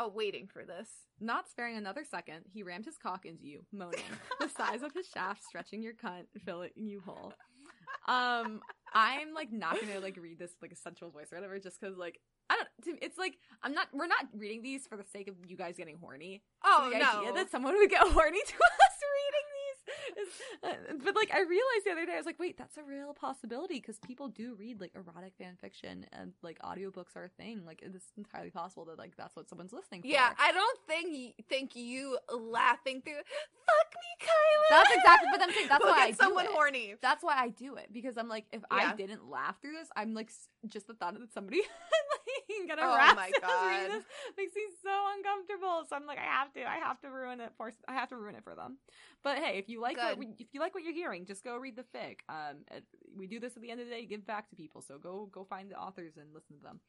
[0.00, 0.88] Oh, waiting for this.
[1.20, 3.98] Not sparing another second, he rammed his cock into you, moaning,
[4.40, 7.32] the size of his shaft stretching your cunt, filling you whole.
[8.06, 8.60] Um,
[8.94, 11.96] I'm like not gonna like read this like a sensual voice or whatever, just because
[11.98, 12.98] like I don't.
[13.02, 13.88] It's like I'm not.
[13.92, 16.42] We're not reading these for the sake of you guys getting horny.
[16.64, 17.20] Oh the no.
[17.20, 20.07] idea that someone would get horny to us reading these is, uh,
[20.62, 20.72] Uh,
[21.04, 23.74] but like i realized the other day i was like wait that's a real possibility
[23.74, 27.80] because people do read like erotic fan fiction and like audiobooks are a thing like
[27.82, 31.76] it's entirely possible that like that's what someone's listening for yeah, I don't think think
[31.76, 33.12] you laughing through.
[33.14, 34.62] Fuck me, Kylo.
[34.70, 36.50] That's exactly- but I'm saying that's Will why I do someone it.
[36.52, 36.94] horny.
[37.00, 40.14] that's why i do it because i'm like if i didn't laugh through this i'm
[40.14, 40.30] like
[40.68, 43.90] just the thought that somebody like get Oh my God.
[43.90, 44.04] this
[44.36, 47.52] makes me so uncomfortable so i'm like i have to i have to ruin it
[47.56, 48.78] for i have to ruin it for them
[49.22, 51.56] but hey if you like what we, if you like what you're hearing just go
[51.56, 52.56] read the fic um
[53.16, 55.28] we do this at the end of the day give back to people so go
[55.32, 56.80] go find the authors and listen to them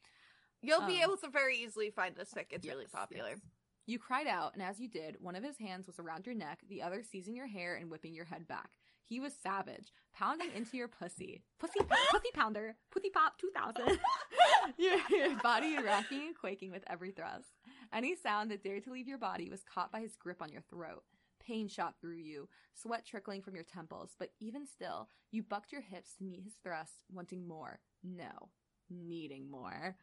[0.61, 2.47] You'll be Um, able to very easily find this fic.
[2.49, 3.29] It's really popular.
[3.29, 3.39] yes.
[3.85, 6.59] You cried out, and as you did, one of his hands was around your neck,
[6.67, 8.71] the other seizing your hair and whipping your head back.
[9.09, 11.41] He was savage, pounding into your pussy.
[11.59, 11.79] Pussy,
[12.11, 13.97] pussy pounder, pussy pop 2000.
[14.77, 17.49] your, your body racking and quaking with every thrust.
[17.91, 20.61] Any sound that dared to leave your body was caught by his grip on your
[20.61, 21.01] throat.
[21.43, 25.81] Pain shot through you, sweat trickling from your temples, but even still, you bucked your
[25.81, 27.79] hips to meet his thrust, wanting more.
[28.03, 28.49] No,
[28.91, 29.95] needing more.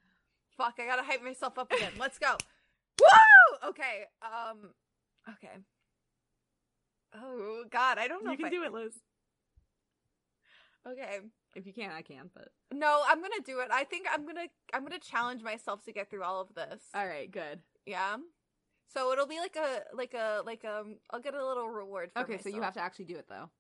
[0.57, 1.93] Fuck, I gotta hype myself up again.
[1.99, 2.37] Let's go.
[3.01, 3.69] Woo!
[3.69, 4.07] Okay.
[4.21, 4.71] Um.
[5.29, 5.59] Okay.
[7.17, 8.33] Oh God, I don't know.
[8.33, 8.51] You can I...
[8.51, 8.93] do it, Liz.
[10.87, 11.19] Okay.
[11.55, 12.49] If you can't, I can, but.
[12.73, 13.69] No, I'm gonna do it.
[13.73, 16.83] I think I'm gonna I'm gonna challenge myself to get through all of this.
[16.95, 17.61] All right, good.
[17.87, 18.17] Yeah.
[18.93, 22.11] So it'll be like a like a like um I'll get a little reward.
[22.13, 23.51] For Okay, so you have to actually do it though.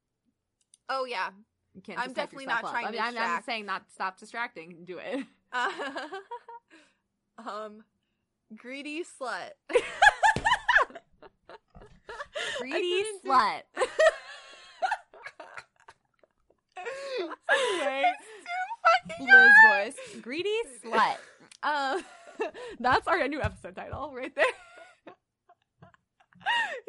[0.88, 1.30] Oh yeah.
[1.74, 1.98] You can't.
[1.98, 2.70] I'm definitely not up.
[2.70, 4.84] trying I to mean, I'm, I'm saying not stop distracting.
[4.84, 5.26] Do it.
[5.52, 5.70] Uh,
[7.46, 7.84] um,
[8.57, 9.50] greedy slut.
[12.61, 13.62] Greedy slut.
[17.50, 18.04] Anyway,
[19.20, 19.96] Liz voice.
[20.22, 21.16] Greedy slut.
[21.62, 22.00] Uh,
[22.80, 24.44] that's our new episode title right there.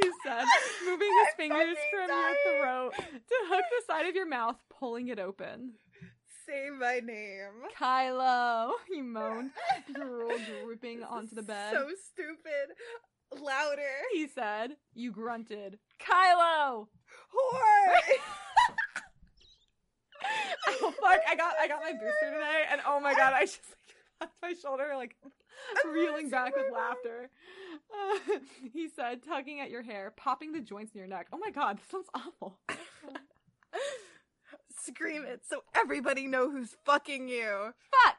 [0.02, 0.44] he said,
[0.86, 2.36] moving his I'm fingers from dying.
[2.46, 5.74] your throat to hook the side of your mouth, pulling it open.
[6.46, 7.64] Say my name.
[7.80, 9.52] Kylo, he moaned,
[9.94, 10.32] drool
[10.64, 11.74] drooping onto the bed.
[11.74, 12.76] So stupid.
[13.42, 13.82] Louder.
[14.14, 15.80] He said, You grunted.
[16.00, 16.88] Kylo!
[17.34, 18.00] Whore.
[20.82, 23.62] oh fuck, I got I got my booster today and oh my god, I just
[24.20, 25.16] like left my shoulder like
[25.86, 27.30] reeling back with laughter.
[27.92, 28.40] Uh,
[28.74, 31.28] he said, tugging at your hair, popping the joints in your neck.
[31.32, 32.60] Oh my god, this sounds awful.
[34.86, 37.74] Scream it so everybody know who's fucking you.
[37.92, 38.17] Fuck!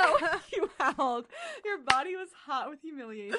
[0.52, 1.26] You howled.
[1.64, 3.38] Your body was hot with humiliation.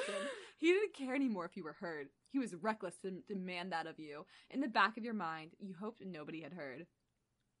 [0.58, 2.08] He didn't care anymore if you were heard.
[2.30, 4.26] He was reckless to demand that of you.
[4.50, 6.86] In the back of your mind, you hoped nobody had heard.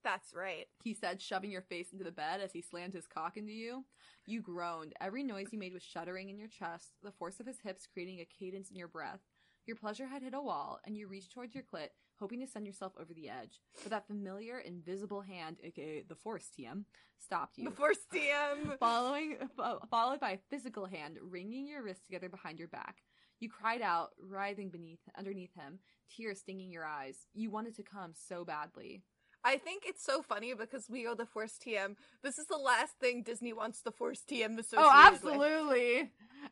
[0.04, 0.66] That's right.
[0.82, 3.84] he said, shoving your face into the bed as he slammed his cock into you.
[4.26, 4.94] You groaned.
[5.00, 8.20] Every noise you made was shuddering in your chest, the force of his hips creating
[8.20, 9.20] a cadence in your breath.
[9.66, 11.90] Your pleasure had hit a wall, and you reached towards your clit,
[12.22, 13.60] hoping to send yourself over the edge.
[13.82, 16.84] But that familiar, invisible hand, aka the Force TM,
[17.18, 17.64] stopped you.
[17.64, 18.78] The force TM!
[18.80, 22.96] Following, fo- followed by a physical hand wringing your wrists together behind your back.
[23.40, 25.80] You cried out, writhing beneath, underneath him,
[26.16, 27.26] tears stinging your eyes.
[27.34, 29.02] You wanted to come so badly.
[29.44, 31.96] I think it's so funny because we are the Force TM.
[32.22, 35.14] This is the last thing Disney wants the Force TM associated Oh, with.
[35.14, 36.00] absolutely.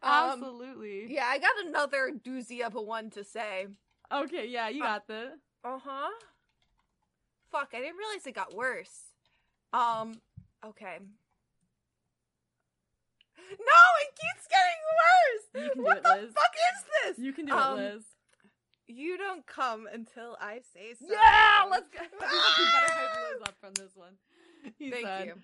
[0.03, 1.13] Um, absolutely.
[1.15, 3.67] Yeah, I got another doozy of a one to say.
[4.13, 5.39] Okay, yeah, you got this.
[5.65, 6.11] Uh huh.
[7.51, 9.13] Fuck, I didn't realize it got worse.
[9.73, 10.21] Um,
[10.65, 10.99] okay.
[13.51, 15.65] No, it keeps getting worse.
[15.65, 16.33] You can do what it, the Liz.
[16.33, 16.85] fuck is
[17.17, 17.25] this?
[17.25, 18.03] You can do Um, it, Liz.
[18.87, 21.07] You don't come until I say so.
[21.11, 21.99] Yeah, let's go.
[22.13, 24.15] we better hype Liz up from this one.
[24.79, 25.35] He Thank said, you.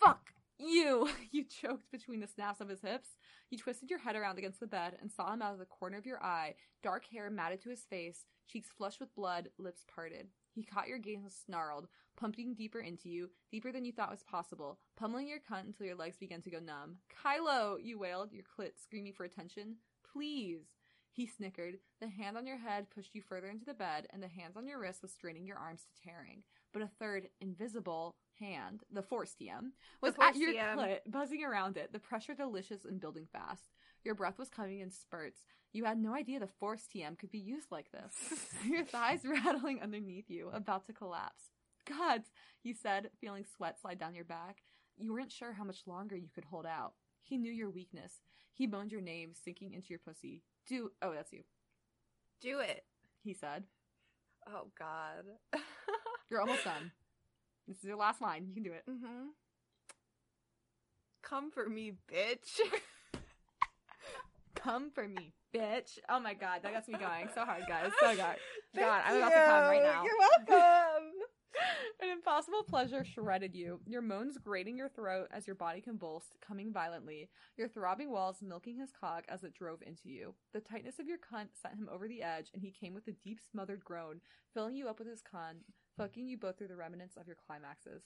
[0.00, 1.08] Fuck you.
[1.32, 3.08] You choked between the snaps of his hips.
[3.50, 5.98] You twisted your head around against the bed and saw him out of the corner
[5.98, 10.28] of your eye, dark hair matted to his face, cheeks flushed with blood, lips parted.
[10.54, 14.22] He caught your gaze and snarled, pumping deeper into you, deeper than you thought was
[14.22, 16.96] possible, pummeling your cunt until your legs began to go numb.
[17.24, 19.76] Kylo, you wailed, your clit screaming for attention.
[20.12, 20.62] Please.
[21.10, 21.78] He snickered.
[22.00, 24.66] The hand on your head pushed you further into the bed, and the hands on
[24.66, 26.42] your wrist was straining your arms to tearing.
[26.72, 29.70] But a third, invisible hand, the Force TM,
[30.00, 30.76] was The at your TM.
[30.76, 33.64] clit, buzzing around it, the pressure delicious and building fast.
[34.04, 35.40] Your breath was coming in spurts.
[35.72, 38.48] You had no idea the Force TM could be used like this.
[38.68, 41.50] your thighs rattling underneath you, about to collapse.
[41.88, 42.30] Gods,
[42.62, 44.62] you said, feeling sweat slide down your back.
[44.96, 46.92] You weren't sure how much longer you could hold out.
[47.22, 48.20] He knew your weakness.
[48.52, 50.42] He moaned your name, sinking into your pussy.
[50.68, 51.42] Do oh, that's you.
[52.40, 52.84] Do it.
[53.22, 53.64] He said.
[54.46, 55.24] Oh God.
[56.30, 56.92] You're almost done.
[57.66, 58.46] This is your last line.
[58.46, 58.84] You can do it.
[58.88, 59.28] mm-hmm.
[61.22, 62.60] Come for me, bitch.
[64.64, 65.98] Come for me, bitch.
[66.08, 67.90] Oh my god, that gets me going so hard, guys.
[68.00, 68.18] So good.
[68.74, 70.02] God, I'm about to come right now.
[70.02, 71.10] You're welcome.
[72.00, 76.72] An impossible pleasure shredded you, your moans grating your throat as your body convulsed, coming
[76.72, 80.34] violently, your throbbing walls milking his cock as it drove into you.
[80.54, 83.12] The tightness of your cunt sent him over the edge, and he came with a
[83.12, 84.22] deep smothered groan,
[84.54, 85.58] filling you up with his cunt,
[85.98, 88.02] fucking you both through the remnants of your climaxes.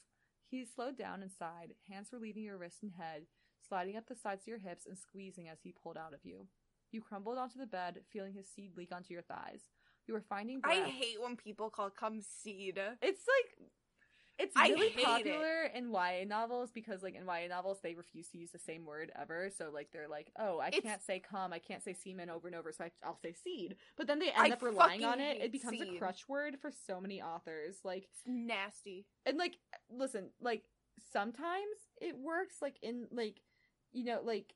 [0.51, 3.23] He slowed down and sighed, hands relieving your wrist and head,
[3.67, 6.47] sliding up the sides of your hips and squeezing as he pulled out of you.
[6.93, 9.61] You crumbled onto the bed, feeling his seed leak onto your thighs.
[10.07, 10.79] You were finding breath.
[10.87, 12.79] I hate when people call cum seed.
[13.03, 13.69] It's like
[14.39, 15.05] it's really hate it.
[15.05, 18.87] popular in YA novels because like in YA novels they refuse to use the same
[18.87, 19.51] word ever.
[19.59, 22.47] So like they're like, oh, I It's- can't say cum, I can't say semen over
[22.47, 23.77] and over, so I, I'll say seed.
[23.97, 25.43] But then they end I up relying on it.
[25.43, 27.79] It becomes a crutch word for so many authors.
[27.85, 29.05] Like It's nasty.
[29.27, 29.57] and like
[29.91, 30.63] listen, like
[31.13, 33.41] sometimes it works like in like
[33.93, 34.55] you know like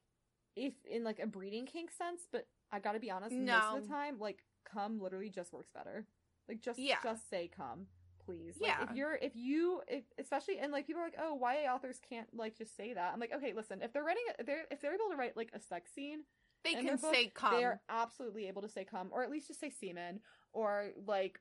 [0.57, 3.89] if in like a breeding kink sense, but I gotta be honest, most of the
[3.89, 6.07] time like cum literally just works better.
[6.49, 6.97] Like just Yeah.
[7.03, 7.87] just say cum,
[8.25, 8.57] please.
[8.61, 8.85] Like, Yeah.
[8.91, 12.29] if you're if you if especially and like people are like, oh, YA authors can't
[12.35, 13.13] like just say that.
[13.13, 15.51] I'm like, okay, listen, if they're writing if they're if they're able to write like
[15.55, 16.21] a sex scene,
[16.65, 17.55] They can book, say cum.
[17.57, 20.21] they are absolutely able to say cum, or at least just say semen,
[20.53, 21.41] or like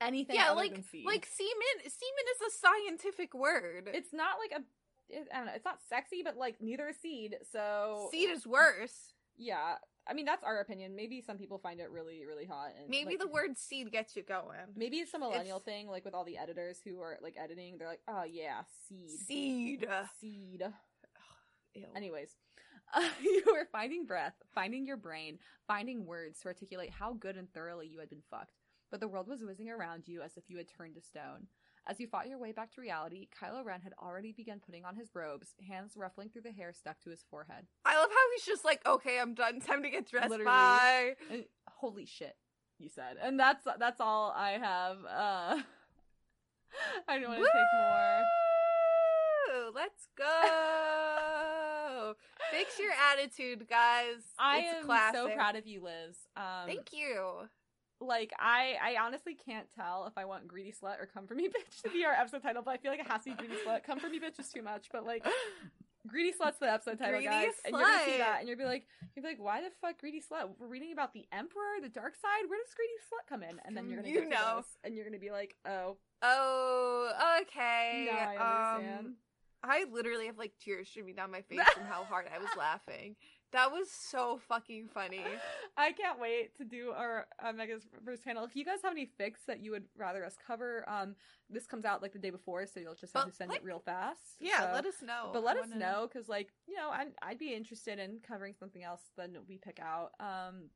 [0.00, 0.72] anything yeah, like
[1.04, 1.76] like semen.
[1.80, 3.88] Semen is a scientific word.
[3.92, 4.64] it's not like a
[5.12, 7.36] it, I don't know, it's not sexy, but like neither is seed.
[7.52, 9.14] So seed is worse.
[9.36, 9.74] yeah.
[10.08, 10.96] I mean that's our opinion.
[10.96, 12.70] Maybe some people find it really, really hot.
[12.76, 14.58] And Maybe like, the word seed gets you going.
[14.74, 17.78] Maybe it's a millennial It's- thing, like with all the editors who are like editing.
[17.78, 19.86] They're like, oh yeah, seed, Seed.
[20.20, 20.62] seed.
[21.74, 21.86] Ew.
[21.96, 22.36] Anyways,
[22.94, 27.50] uh, you were finding breath, finding your brain, finding words to articulate how good and
[27.52, 28.58] thoroughly you had been fucked.
[28.90, 31.46] But the world was whizzing around you as if you had turned to stone.
[31.88, 34.94] As you fought your way back to reality, Kylo Ren had already begun putting on
[34.94, 37.66] his robes, hands ruffling through the hair stuck to his forehead.
[37.84, 39.60] I love how he's just like, okay, I'm done.
[39.66, 40.30] Time to get dressed.
[40.30, 40.46] Literally.
[40.46, 41.16] Bye.
[41.30, 42.36] And, holy shit,
[42.78, 44.98] you said, and that's that's all I have.
[45.04, 45.60] Uh,
[47.08, 48.22] I don't want to take more.
[49.74, 50.24] Let's go.
[52.50, 54.22] Fix your attitude, guys.
[54.38, 55.20] I it's am classic.
[55.20, 56.16] so proud of you, Liz.
[56.36, 57.48] Um, Thank you.
[58.02, 61.48] Like I I honestly can't tell if I want greedy slut or come for me
[61.48, 63.54] bitch to be our episode title, but I feel like it has to be greedy
[63.66, 63.84] slut.
[63.84, 65.24] Come for me bitch is too much, but like
[66.06, 67.52] greedy slut's the episode title, Greedy guys.
[67.64, 69.98] And you're gonna see that and you'll be like you'll be like, why the fuck
[70.00, 70.48] greedy slut?
[70.58, 72.48] We're reading about the emperor, the dark side.
[72.48, 73.60] Where does greedy slut come in?
[73.64, 74.56] And then you're gonna You know.
[74.58, 77.10] this, and you're gonna be like, oh, Oh,
[77.42, 78.08] okay.
[78.10, 79.06] now I understand.
[79.06, 79.14] Um,
[79.64, 83.16] I literally have like tears streaming down my face from how hard I was laughing.
[83.52, 85.22] That was so fucking funny.
[85.76, 88.44] I can't wait to do our uh, Mega's first panel.
[88.44, 91.14] If you guys have any fics that you would rather us cover, um,
[91.50, 93.60] this comes out like the day before, so you'll just have But, to send like,
[93.60, 94.20] it real fast.
[94.40, 95.30] Yeah, So- let us know.
[95.32, 98.82] but let us know because like you know I'm, i'd be interested in covering something
[98.82, 100.70] else than we pick out um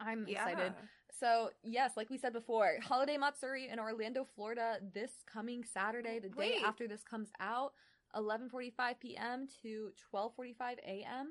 [0.00, 0.48] i'm Yeah.
[0.48, 0.72] excited
[1.18, 6.28] so yes like we said before holiday matsuri in orlando florida this coming saturday the
[6.30, 7.72] day after this comes out
[8.16, 9.48] 11:45 p.m.
[9.62, 11.28] to 12:45 a.m.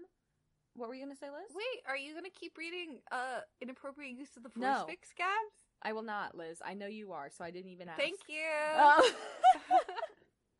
[0.76, 1.52] What were you gonna say, Liz?
[1.54, 4.86] Wait, are you gonna keep reading uh inappropriate use of the force No.
[4.90, 5.56] fics scabs?
[5.84, 6.62] I will not, Liz.
[6.64, 8.00] I know you are, so I didn't even ask.
[8.00, 8.80] Thank you.
[8.80, 9.02] Um,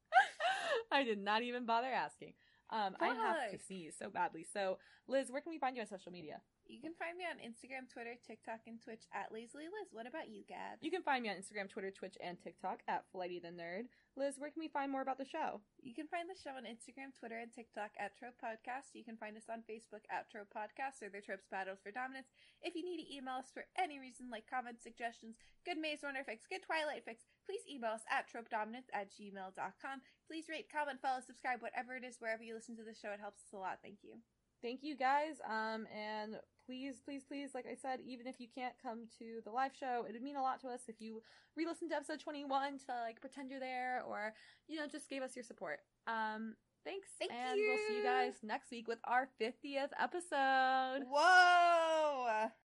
[0.92, 2.34] I did not even bother asking.
[2.72, 4.46] Um, I have to sneeze so badly.
[4.52, 6.42] So, Liz, where can we find you on social media?
[6.72, 9.92] You can find me on Instagram, Twitter, TikTok, and Twitch at Lazily Liz.
[9.92, 10.80] What about you, Gab?
[10.80, 13.92] You can find me on Instagram, Twitter, Twitch, and TikTok at Flighty the Nerd.
[14.16, 15.60] Liz, where can we find more about the show?
[15.84, 18.96] You can find the show on Instagram, Twitter, and TikTok at Trope Podcast.
[18.96, 22.32] You can find us on Facebook at Trope Podcast or the Tropes Battles for Dominance.
[22.64, 25.36] If you need to email us for any reason, like comments, suggestions,
[25.68, 29.98] good Maze Runner fics, good Twilight fics, please email us at tropedominance at gmail.com.
[30.24, 33.12] Please rate, comment, follow, subscribe, whatever it is, wherever you listen to the show.
[33.12, 33.84] It helps us a lot.
[33.84, 34.24] Thank you.
[34.62, 35.36] Thank you guys.
[35.46, 36.36] Um, and
[36.66, 40.06] please, please, please, like I said, even if you can't come to the live show,
[40.08, 41.22] it would mean a lot to us if you
[41.56, 44.34] re-listen to episode 21 to like pretend you're there or,
[44.68, 45.80] you know, just gave us your support.
[46.08, 46.56] Um,
[46.86, 47.10] thanks.
[47.20, 48.06] Thank and we'll see you you.
[48.06, 51.06] guys next week with our 50th episode.
[51.10, 52.52] Whoa!